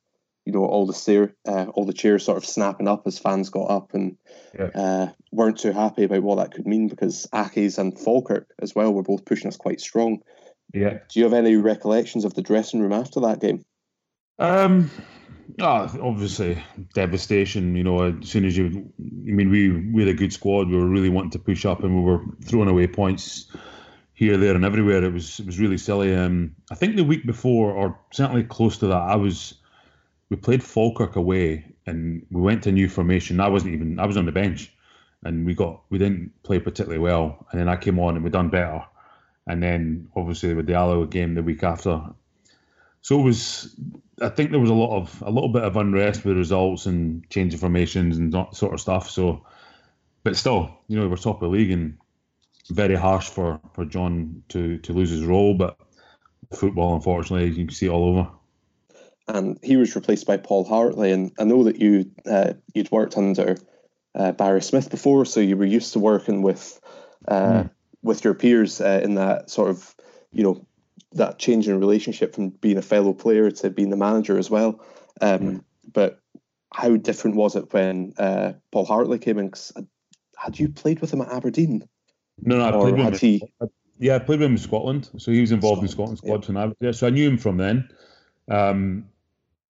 [0.45, 3.49] you know, all the steer, uh, all the cheers sort of snapping up as fans
[3.49, 4.17] got up and
[4.57, 4.69] yeah.
[4.76, 8.93] uh, weren't too happy about what that could mean because Accies and Falkirk as well
[8.93, 10.21] were both pushing us quite strong.
[10.73, 10.99] Yeah.
[11.09, 13.63] Do you have any recollections of the dressing room after that game?
[14.38, 14.91] Um,
[15.59, 16.61] Oh, obviously
[16.93, 17.75] devastation.
[17.75, 20.69] You know, as soon as you, I mean, we we had a good squad.
[20.69, 23.51] We were really wanting to push up, and we were throwing away points
[24.13, 25.03] here, there, and everywhere.
[25.03, 26.15] It was it was really silly.
[26.15, 29.55] Um, I think the week before, or certainly close to that, I was.
[30.29, 33.39] We played Falkirk away, and we went to a new formation.
[33.39, 33.99] I wasn't even.
[33.99, 34.73] I was on the bench,
[35.23, 37.45] and we got we didn't play particularly well.
[37.51, 38.83] And then I came on, and we done better.
[39.47, 42.01] And then obviously with the Alloa game the week after,
[43.05, 43.75] so it was.
[44.19, 47.29] I think there was a lot of a little bit of unrest with results and
[47.29, 49.11] change of formations and that sort of stuff.
[49.11, 49.45] So,
[50.23, 51.99] but still, you know, we're top of the league and
[52.71, 55.53] very harsh for for John to to lose his role.
[55.53, 55.77] But
[56.51, 58.27] football, unfortunately, you can see it all over.
[59.27, 61.11] And he was replaced by Paul Hartley.
[61.11, 63.55] And I know that you uh, you'd worked under
[64.15, 66.81] uh, Barry Smith before, so you were used to working with
[67.27, 67.69] uh, mm.
[68.01, 69.95] with your peers uh, in that sort of
[70.31, 70.65] you know
[71.16, 74.82] that change in relationship from being a fellow player to being the manager as well.
[75.22, 76.20] Um, but
[76.74, 79.51] how different was it when uh, Paul Hartley came in?
[80.38, 81.88] had you played with him at Aberdeen?
[82.41, 83.13] No, no, I played with him.
[83.13, 83.43] He...
[83.97, 85.09] Yeah, I played with him in Scotland.
[85.18, 86.47] So he was involved Scotland, in Scotland squad yeah.
[86.47, 86.93] when I was there.
[86.93, 87.89] So I knew him from then.
[88.49, 89.05] Um,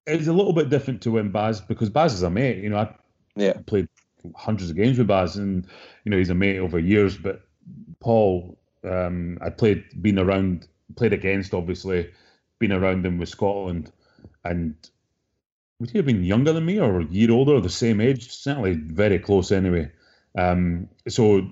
[0.08, 2.64] it's a little bit different to when Baz, because Baz is a mate.
[2.64, 2.96] You know, I
[3.36, 3.54] yeah.
[3.66, 3.88] played
[4.36, 5.68] hundreds of games with Baz, and
[6.04, 7.18] you know he's a mate over years.
[7.18, 7.42] But
[8.00, 12.12] Paul, um, I played, been around played against, obviously,
[12.60, 13.92] been around him with Scotland,
[14.44, 14.76] and
[15.80, 18.32] would he have been younger than me or a year older, the same age?
[18.32, 19.92] Certainly very close anyway.
[20.38, 21.50] Um, so a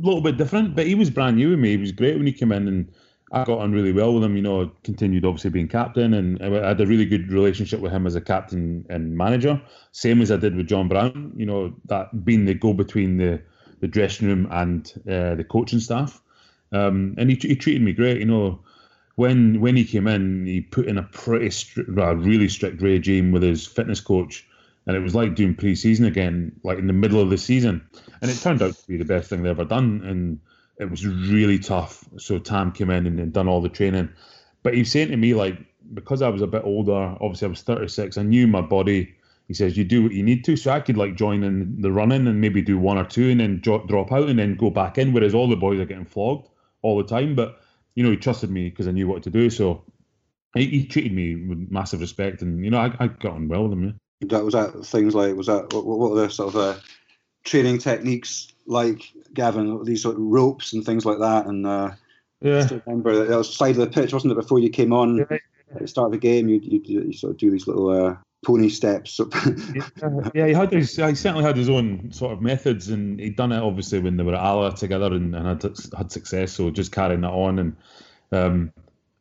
[0.00, 1.70] little bit different, but he was brand new with me.
[1.70, 2.92] He was great when he came in, and
[3.30, 4.36] I got on really well with him.
[4.36, 8.06] You know, continued obviously being captain, and I had a really good relationship with him
[8.06, 9.60] as a captain and manager.
[9.92, 11.32] Same as I did with John Brown.
[11.36, 13.40] You know, that being the go between the
[13.80, 16.22] the dressing room and uh, the coaching staff.
[16.70, 18.18] Um, and he, he treated me great.
[18.18, 18.60] You know,
[19.16, 21.50] when when he came in, he put in a pretty
[21.96, 24.46] a really strict regime with his fitness coach,
[24.86, 27.86] and it was like doing pre-season again, like in the middle of the season.
[28.20, 30.40] And it turned out to be the best thing they ever done, and
[30.78, 32.04] it was really tough.
[32.18, 34.08] So Tam came in and, and done all the training,
[34.62, 35.58] but he's saying to me like
[35.94, 39.14] because I was a bit older, obviously I was 36, I knew my body.
[39.48, 41.92] He says you do what you need to, so I could like join in the
[41.92, 44.96] running and maybe do one or two and then drop out and then go back
[44.96, 46.48] in, whereas all the boys are getting flogged
[46.80, 47.34] all the time.
[47.34, 47.60] But
[47.94, 49.50] you know, he trusted me because I knew what to do.
[49.50, 49.84] So
[50.54, 53.64] he, he, treated me with massive respect, and you know, I, I got on well
[53.64, 53.84] with him.
[53.84, 53.92] Yeah.
[54.28, 56.80] That was that things like was that what, what were the sort of uh,
[57.44, 59.02] training techniques like,
[59.34, 59.84] Gavin?
[59.84, 61.92] These sort of ropes and things like that, and uh,
[62.40, 64.36] yeah, I remember that was side of the pitch, wasn't it?
[64.36, 65.18] Before you came on.
[65.18, 65.38] Yeah.
[65.74, 68.16] At the start of the game, you, you, you sort of do these little uh,
[68.44, 69.20] pony steps.
[69.74, 73.36] yeah, yeah, he had his, he certainly had his own sort of methods, and he'd
[73.36, 75.62] done it obviously when they were at together and, and had
[75.96, 76.52] had success.
[76.52, 77.76] So just carrying that on, and
[78.32, 78.72] um,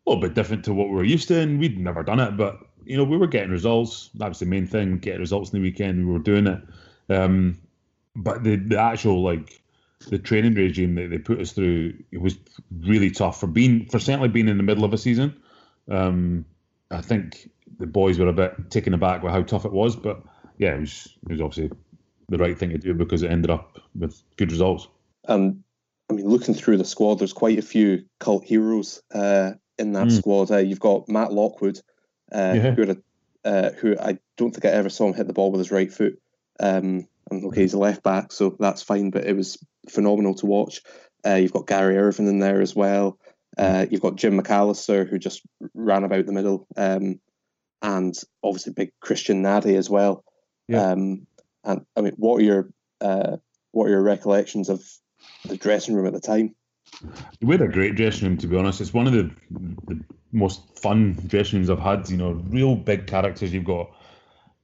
[0.05, 2.35] a little bit different to what we were used to, and we'd never done it,
[2.37, 4.09] but you know we were getting results.
[4.15, 6.07] That was the main thing: getting results in the weekend.
[6.07, 6.61] We were doing it,
[7.09, 7.57] um,
[8.15, 9.61] but the the actual like
[10.09, 12.35] the training regime that they put us through it was
[12.79, 15.39] really tough for being for certainly being in the middle of a season.
[15.89, 16.45] Um,
[16.89, 17.49] I think
[17.79, 20.21] the boys were a bit taken aback with how tough it was, but
[20.57, 21.71] yeah, it was it was obviously
[22.29, 24.87] the right thing to do because it ended up with good results.
[25.27, 25.63] And
[26.09, 30.07] I mean, looking through the squad, there's quite a few cult heroes uh, in that
[30.07, 30.17] mm.
[30.17, 30.51] squad.
[30.51, 31.79] Uh, you've got Matt Lockwood,
[32.31, 32.71] uh, yeah.
[32.71, 35.59] who, a, uh, who I don't think I ever saw him hit the ball with
[35.59, 36.19] his right foot.
[36.59, 39.57] Um, and okay, he's a left back, so that's fine, but it was
[39.89, 40.81] phenomenal to watch.
[41.25, 43.17] Uh, you've got Gary Irvine in there as well.
[43.57, 45.41] Uh, you've got Jim McAllister, who just
[45.73, 47.19] ran about the middle, um,
[47.81, 50.23] and obviously big Christian Nadé as well.
[50.67, 50.91] Yeah.
[50.91, 51.27] Um,
[51.63, 52.69] and I mean, what are your
[52.99, 53.37] uh,
[53.71, 54.83] what are your recollections of
[55.45, 56.55] the dressing room at the time?
[57.41, 58.81] We had a great dressing room, to be honest.
[58.81, 62.09] It's one of the, the most fun dressing rooms I've had.
[62.09, 63.53] You know, real big characters.
[63.53, 63.91] You've got,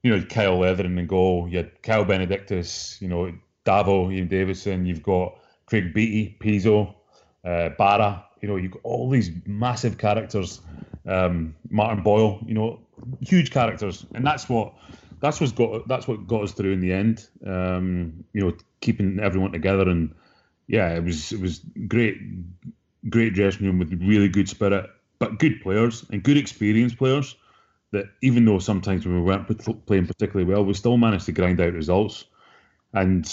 [0.02, 1.48] you know, Kyle Letheren and goal.
[1.48, 2.98] You had Kyle Benedictus.
[3.00, 3.32] You know,
[3.64, 4.86] Davo, Ian Davidson.
[4.86, 6.94] You've got Craig Beattie, Pizzo,
[7.44, 8.24] uh, Barra.
[8.42, 10.60] You know, you've got all these massive characters.
[11.08, 12.38] Um, Martin Boyle.
[12.46, 12.80] You know,
[13.20, 14.74] huge characters, and that's what
[15.20, 17.26] that's what's got that's what got us through in the end.
[17.46, 20.14] Um, you know, keeping everyone together, and
[20.66, 22.18] yeah, it was it was great,
[23.08, 24.88] great dressing room with really good spirit,
[25.18, 27.36] but good players and good experienced players.
[27.90, 29.48] That even though sometimes we weren't
[29.86, 32.26] playing particularly well, we still managed to grind out results.
[32.92, 33.26] And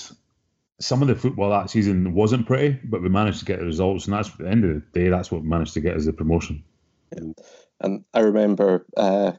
[0.79, 4.05] some of the football that season wasn't pretty, but we managed to get the results,
[4.05, 6.13] and that's at the end of the day, that's what managed to get us the
[6.13, 6.63] promotion.
[7.79, 9.33] And I remember uh,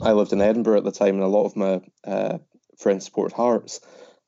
[0.00, 2.38] I lived in Edinburgh at the time, and a lot of my uh,
[2.78, 3.80] friends supported Hearts,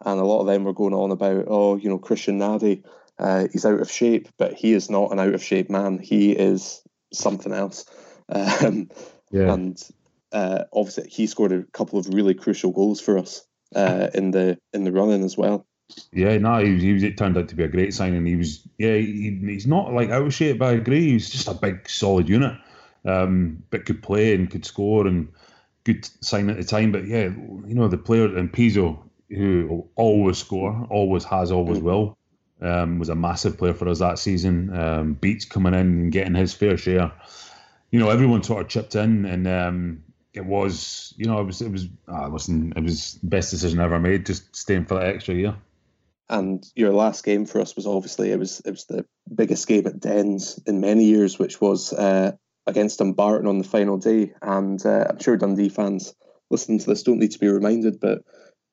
[0.05, 2.85] and a lot of them were going on about, oh, you know, Christian Nadé,
[3.19, 5.99] uh, he's out of shape, but he is not an out of shape man.
[5.99, 6.83] He is
[7.13, 7.85] something else.
[8.29, 8.91] Um,
[9.31, 9.53] yeah.
[9.53, 9.81] And
[10.33, 14.59] uh, obviously, he scored a couple of really crucial goals for us uh, in the
[14.73, 15.65] in the running as well.
[16.13, 18.27] Yeah, no, he was, he was, It turned out to be a great signing.
[18.27, 21.13] He was, yeah, he, he's not like out of shape, but I agree.
[21.13, 22.59] He's just a big, solid unit,
[23.07, 25.29] um, but could play and could score and
[25.85, 26.93] good sign at the time.
[26.93, 28.99] But yeah, you know the player and Pizzo,
[29.31, 32.19] who always score, always has, always will,
[32.61, 34.77] um, was a massive player for us that season.
[34.77, 37.13] Um, Beats coming in and getting his fair share.
[37.91, 40.03] You know, everyone sort of chipped in, and um,
[40.35, 43.81] it was, you know, it was, it was, ah, listen, it was the best decision
[43.81, 45.57] I ever made, just staying for that extra year.
[46.29, 49.87] And your last game for us was obviously it was it was the biggest game
[49.87, 52.33] at Dens in many years, which was uh,
[52.67, 54.33] against Dumbarton on the final day.
[54.43, 56.15] And uh, I'm sure Dundee fans
[56.51, 58.23] listening to this don't need to be reminded, but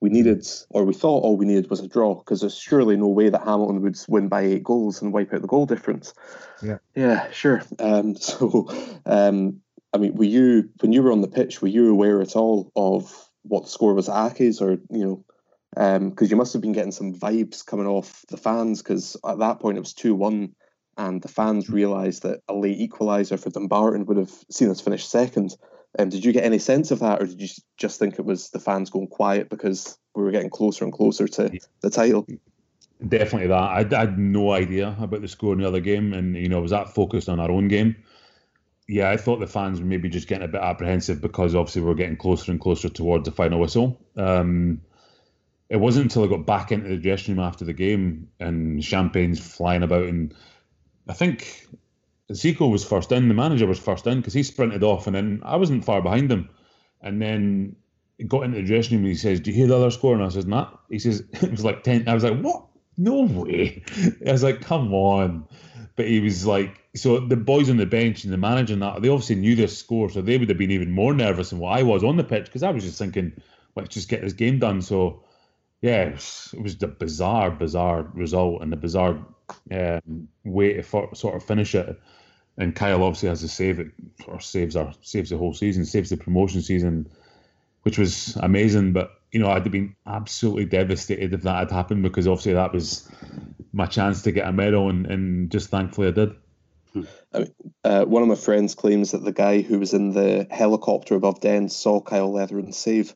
[0.01, 3.07] we needed, or we thought all we needed was a draw because there's surely no
[3.07, 6.13] way that Hamilton would win by eight goals and wipe out the goal difference.
[6.61, 7.63] Yeah, yeah, sure.
[7.79, 8.67] Um, so,
[9.05, 9.61] um,
[9.93, 12.71] I mean, were you when you were on the pitch, were you aware at all
[12.75, 15.25] of what the score was at Accies, or you know,
[16.09, 19.39] because um, you must have been getting some vibes coming off the fans because at
[19.39, 20.53] that point it was two one
[20.97, 21.73] and the fans mm.
[21.73, 25.55] realised that a late equaliser for Dumbarton would have seen us finish second.
[25.97, 28.49] Um, did you get any sense of that, or did you just think it was
[28.49, 32.25] the fans going quiet because we were getting closer and closer to the title?
[33.07, 33.53] Definitely that.
[33.53, 36.61] I, I had no idea about the score in the other game, and you know,
[36.61, 37.95] was that focused on our own game?
[38.87, 41.91] Yeah, I thought the fans were maybe just getting a bit apprehensive because obviously we
[41.91, 43.99] are getting closer and closer towards the final whistle.
[44.17, 44.81] Um,
[45.69, 49.39] it wasn't until I got back into the dressing room after the game and champagne's
[49.39, 50.33] flying about and
[51.07, 51.67] I think
[52.31, 55.41] Zico was first in, the manager was first in because he sprinted off, and then
[55.43, 56.49] I wasn't far behind him.
[57.01, 57.75] And then
[58.17, 60.15] he got into the dressing room and he says, Do you hear the other score?
[60.15, 60.69] And I says, Nah.
[60.89, 62.07] He says, It was like 10.
[62.07, 62.65] I was like, What?
[62.97, 63.83] No way.
[64.27, 65.45] I was like, Come on.
[65.95, 69.01] But he was like, So the boys on the bench and the manager and that,
[69.01, 71.77] they obviously knew this score, so they would have been even more nervous than what
[71.77, 73.33] I was on the pitch because I was just thinking,
[73.75, 74.81] Let's just get this game done.
[74.81, 75.22] So,
[75.83, 79.19] yeah, it was, it was the bizarre, bizarre result and the bizarre
[79.69, 81.99] um, way to for, sort of finish it.
[82.57, 83.87] And Kyle obviously has to save it,
[84.25, 87.09] or saves our saves the whole season, saves the promotion season,
[87.81, 88.93] which was amazing.
[88.93, 92.71] But you know, I'd have been absolutely devastated if that had happened because obviously that
[92.71, 93.11] was
[93.73, 96.33] my chance to get a medal, and, and just thankfully I did.
[96.93, 97.07] Mean,
[97.83, 101.41] uh, one of my friends claims that the guy who was in the helicopter above
[101.41, 103.13] Den saw Kyle Letheren save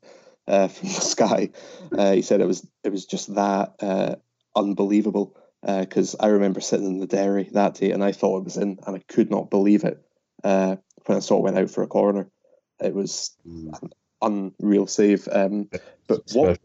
[0.48, 1.50] uh, from the sky.
[1.98, 4.16] Uh, he said it was it was just that uh,
[4.56, 8.46] unbelievable because uh, I remember sitting in the Derry that day and I thought it
[8.46, 10.04] was in, and I could not believe it
[10.44, 12.30] uh, when I saw it went out for a corner.
[12.80, 13.90] It was, an
[14.22, 15.28] unreal save.
[15.32, 15.70] Um,
[16.08, 16.60] but what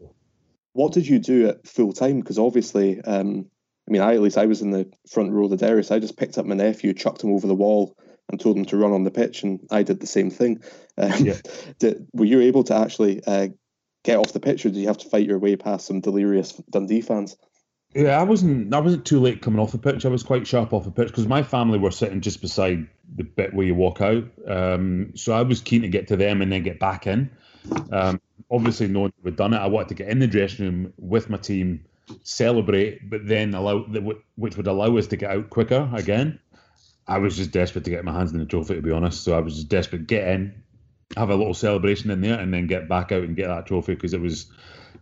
[0.73, 2.19] what did you do at full time?
[2.19, 3.45] Because obviously, um,
[3.87, 5.91] I mean, I at least I was in the front row of the Derris.
[5.91, 7.95] I just picked up my nephew, chucked him over the wall,
[8.29, 10.63] and told him to run on the pitch, and I did the same thing.
[10.97, 11.37] Um, yeah.
[11.79, 13.49] did, were you able to actually uh,
[14.03, 16.53] get off the pitch, or did you have to fight your way past some delirious
[16.69, 17.35] Dundee fans?
[17.95, 18.73] Yeah, I wasn't.
[18.73, 20.05] I wasn't too late coming off the pitch.
[20.05, 23.23] I was quite sharp off the pitch because my family were sitting just beside the
[23.23, 24.25] bit where you walk out.
[24.47, 27.29] Um, so I was keen to get to them and then get back in.
[27.91, 28.19] Um,
[28.49, 31.37] obviously, knowing we'd done it, I wanted to get in the dressing room with my
[31.37, 31.85] team,
[32.23, 33.81] celebrate, but then allow
[34.35, 36.39] which would allow us to get out quicker again.
[37.07, 39.23] I was just desperate to get my hands in the trophy, to be honest.
[39.23, 40.63] So I was just desperate get in,
[41.15, 43.95] have a little celebration in there, and then get back out and get that trophy
[43.95, 44.51] because it was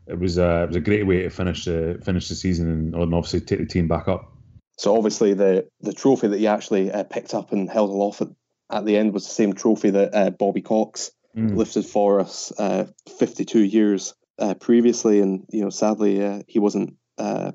[0.08, 2.96] it was uh, it was a great way to finish the finish the season and,
[2.96, 4.32] and obviously take the team back up.
[4.78, 8.30] So obviously the the trophy that you actually uh, picked up and held aloft at,
[8.70, 11.56] at the end was the same trophy that uh, Bobby Cox mm.
[11.56, 12.86] lifted for us uh,
[13.20, 16.96] 52 years uh, previously, and you know sadly uh, he wasn't.
[17.18, 17.54] I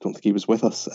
[0.00, 0.88] don't think he was with us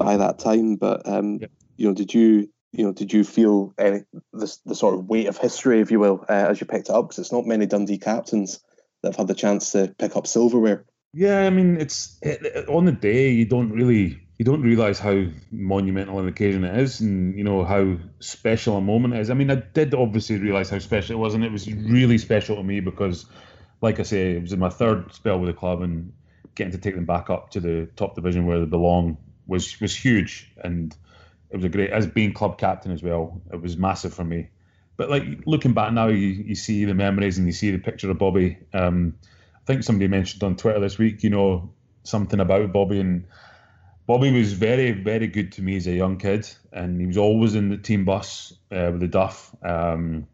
[0.00, 1.48] by that time, but um, yeah.
[1.76, 5.26] you know, did you you know, did you feel any the, the sort of weight
[5.26, 7.08] of history, if you will, uh, as you picked it up?
[7.08, 8.60] Because it's not many Dundee captains
[9.02, 10.84] that have had the chance to pick up silverware.
[11.12, 15.24] Yeah, I mean, it's it, on the day you don't really you don't realize how
[15.50, 19.30] monumental an occasion it is, and you know how special a moment it is.
[19.30, 22.56] I mean, I did obviously realize how special it was, and it was really special
[22.56, 23.26] to me because,
[23.82, 26.12] like I say, it was in my third spell with the club, and
[26.54, 29.94] getting to take them back up to the top division where they belong was was
[29.94, 30.96] huge, and
[31.50, 33.40] it was a great as being club captain as well.
[33.52, 34.48] It was massive for me.
[34.96, 38.10] But like looking back now, you, you see the memories and you see the picture
[38.10, 38.58] of Bobby.
[38.72, 39.14] Um,
[39.56, 41.72] I think somebody mentioned on Twitter this week, you know,
[42.02, 43.26] something about Bobby and
[44.10, 47.54] Bobby was very, very good to me as a young kid, and he was always
[47.54, 49.54] in the team bus uh, with the Duff.
[49.62, 50.26] Um,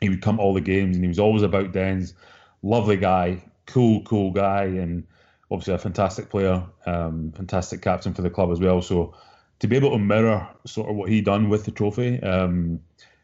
[0.00, 2.14] he would come to all the games, and he was always about Dens.
[2.62, 5.06] Lovely guy, cool, cool guy, and
[5.50, 8.80] obviously a fantastic player, um, fantastic captain for the club as well.
[8.80, 9.14] So
[9.60, 12.80] to be able to mirror sort of what he done with the trophy, um,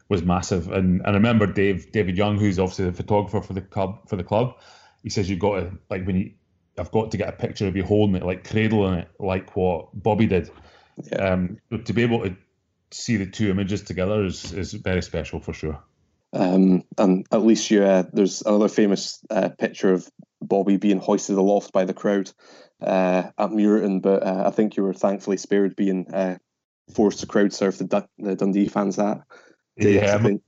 [0.08, 0.70] was massive.
[0.70, 4.16] And, and I remember Dave David Young, who's obviously the photographer for the club for
[4.16, 4.56] the club.
[5.02, 6.32] He says you've got to like when you
[6.78, 9.88] I've got to get a picture of you holding it, like cradling it, like what
[9.94, 10.50] Bobby did.
[11.10, 11.32] Yeah.
[11.32, 12.36] Um, to be able to
[12.90, 15.82] see the two images together is, is very special for sure.
[16.32, 20.08] Um, and at least you, uh, there's another famous uh, picture of
[20.42, 22.30] Bobby being hoisted aloft by the crowd
[22.80, 26.38] uh, at Muirton, but uh, I think you were thankfully spared being uh,
[26.94, 29.22] forced to crowd surf the, the Dundee fans that
[29.76, 30.42] yeah, I think,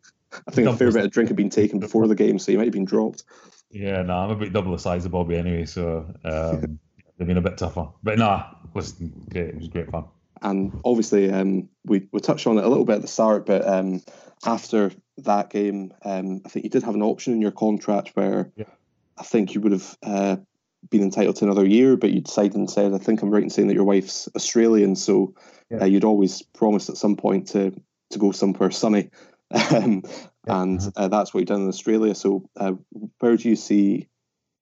[0.46, 2.58] I think a fair bit of drink had been taken before the game, so you
[2.58, 3.24] might have been dropped.
[3.70, 6.78] Yeah, no, I'm a bit double the size of Bobby anyway, so um,
[7.18, 7.88] they've been a bit tougher.
[8.02, 10.06] But nah, listen, great, it was great fun.
[10.40, 13.66] And obviously, um, we we touched on it a little bit at the start, but
[13.66, 14.02] um,
[14.46, 18.52] after that game, um, I think you did have an option in your contract where
[18.56, 18.64] yeah.
[19.18, 20.36] I think you would have uh,
[20.90, 23.50] been entitled to another year, but you'd decided and said, I think I'm right in
[23.50, 25.34] saying that your wife's Australian, so
[25.70, 25.82] yeah.
[25.82, 27.72] uh, you'd always promised at some point to
[28.10, 29.10] to go somewhere sunny.
[29.50, 30.62] Um, yeah.
[30.62, 30.90] And uh-huh.
[30.96, 32.14] uh, that's what you've done in Australia.
[32.14, 32.72] So, uh,
[33.18, 34.08] where do you see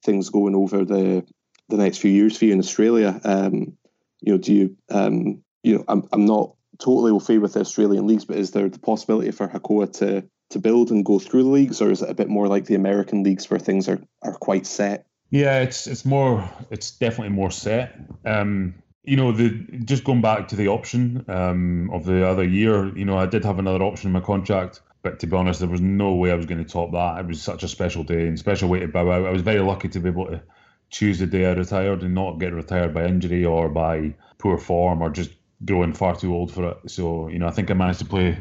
[0.05, 1.25] things going over the
[1.69, 3.21] the next few years for you in Australia?
[3.25, 3.77] Um,
[4.21, 5.85] you know, do you um, you know?
[5.89, 9.31] I'm I'm not totally au fait with the Australian leagues, but is there the possibility
[9.31, 12.29] for Hakoah to to build and go through the leagues, or is it a bit
[12.29, 15.07] more like the American leagues where things are are quite set?
[15.31, 17.99] Yeah, it's it's more it's definitely more set.
[18.25, 18.75] Um,
[19.05, 19.51] you know, the
[19.85, 23.45] just going back to the option um, of the other year, you know, I did
[23.45, 26.35] have another option in my contract, but to be honest, there was no way I
[26.35, 27.21] was going to top that.
[27.21, 29.27] It was such a special day and special way to bow out.
[29.27, 30.43] I was very lucky to be able to
[30.91, 35.03] choose the day I retired and not get retired by injury or by poor form
[35.03, 35.31] or just
[35.65, 36.91] growing far too old for it.
[36.91, 38.39] So, you know, I think I managed to play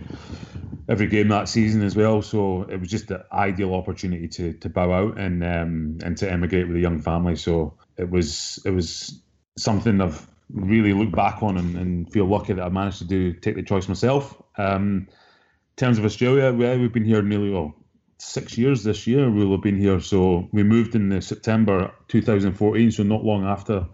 [0.88, 2.22] every game that season as well.
[2.22, 6.32] So it was just the ideal opportunity to to bow out and um, and to
[6.32, 7.36] emigrate with a young family.
[7.36, 9.22] So it was it was
[9.58, 13.34] something I've really looked back on and, and, feel lucky that I managed to do
[13.34, 14.40] take the choice myself.
[14.58, 17.74] Um, in terms of Australia, we, we've been here nearly well
[18.20, 19.30] six years this year.
[19.30, 20.00] We'll have been here.
[20.00, 23.88] So we moved in the September 2014, so not long after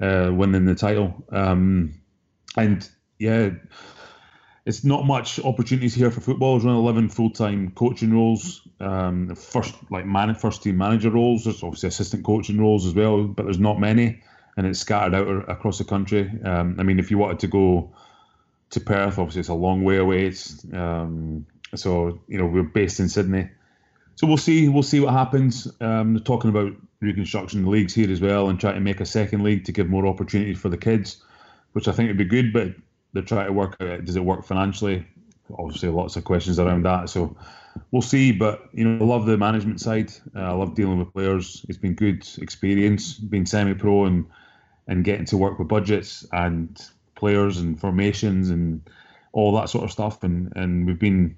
[0.00, 1.24] uh, winning the title.
[1.30, 1.94] Um,
[2.56, 3.50] and yeah,
[4.66, 6.64] it's not much opportunities here for footballers.
[6.64, 11.44] Around 11 full-time coaching roles, um, first like man, first team manager roles.
[11.44, 14.22] There's obviously assistant coaching roles as well, but there's not many
[14.56, 16.30] and it's scattered out across the country.
[16.44, 17.92] Um, I mean, if you wanted to go
[18.70, 20.26] to Perth, obviously it's a long way away.
[20.26, 23.50] It's, um, so you know we're based in Sydney,
[24.14, 24.68] so we'll see.
[24.68, 25.66] We'll see what happens.
[25.80, 29.42] Um, they're talking about reconstruction leagues here as well, and trying to make a second
[29.42, 31.22] league to give more opportunities for the kids,
[31.74, 32.52] which I think would be good.
[32.52, 32.74] But
[33.12, 35.06] they're trying to work out does it work financially
[35.58, 37.08] obviously lots of questions around that.
[37.08, 37.36] So
[37.90, 38.32] we'll see.
[38.32, 40.12] But you know, I love the management side.
[40.34, 41.64] Uh, I love dealing with players.
[41.68, 44.26] It's been good experience being semi-pro and
[44.86, 46.80] and getting to work with budgets and
[47.14, 48.88] players and formations and
[49.32, 50.22] all that sort of stuff.
[50.22, 51.36] And and we've been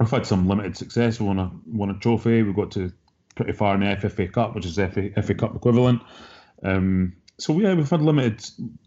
[0.00, 1.20] I've had some limited success.
[1.20, 2.42] We won a won a trophy.
[2.42, 2.92] We got to
[3.34, 6.02] pretty far in the FFA Cup, which is FA, FA Cup equivalent.
[6.64, 8.44] Um, so yeah, we've had limited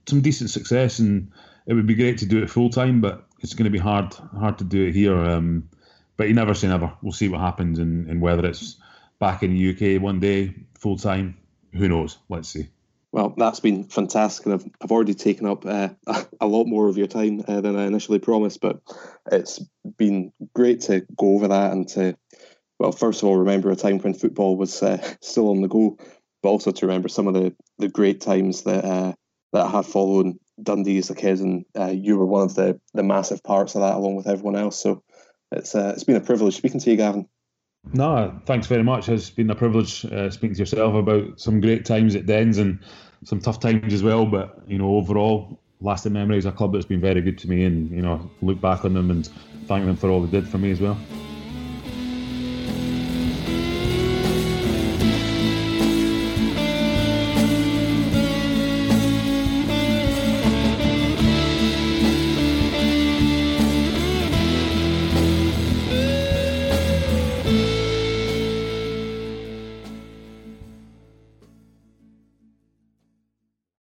[0.07, 1.31] some decent success, and
[1.65, 4.13] it would be great to do it full time, but it's going to be hard
[4.13, 5.17] hard to do it here.
[5.17, 5.69] Um,
[6.17, 6.93] but you never say never.
[7.01, 8.75] We'll see what happens, and, and whether it's
[9.19, 11.37] back in the UK one day full time.
[11.73, 12.17] Who knows?
[12.27, 12.67] Let's see.
[13.13, 15.89] Well, that's been fantastic, and I've, I've already taken up uh,
[16.41, 18.61] a lot more of your time uh, than I initially promised.
[18.61, 18.81] But
[19.31, 19.59] it's
[19.97, 22.17] been great to go over that and to,
[22.79, 25.97] well, first of all, remember a time when football was uh, still on the go,
[26.41, 29.13] but also to remember some of the, the great times that uh,
[29.53, 32.79] that I have followed Dundee as a kid, and uh, you were one of the
[32.93, 34.81] the massive parts of that, along with everyone else.
[34.81, 35.03] So
[35.51, 37.27] it's uh, it's been a privilege speaking to you, Gavin.
[37.93, 39.09] No, thanks very much.
[39.09, 42.79] It's been a privilege uh, speaking to yourself about some great times at Dens and
[43.23, 44.25] some tough times as well.
[44.25, 46.45] But you know, overall, lasting memories.
[46.45, 49.11] A club that's been very good to me, and you know, look back on them
[49.11, 49.27] and
[49.65, 50.97] thank them for all they did for me as well.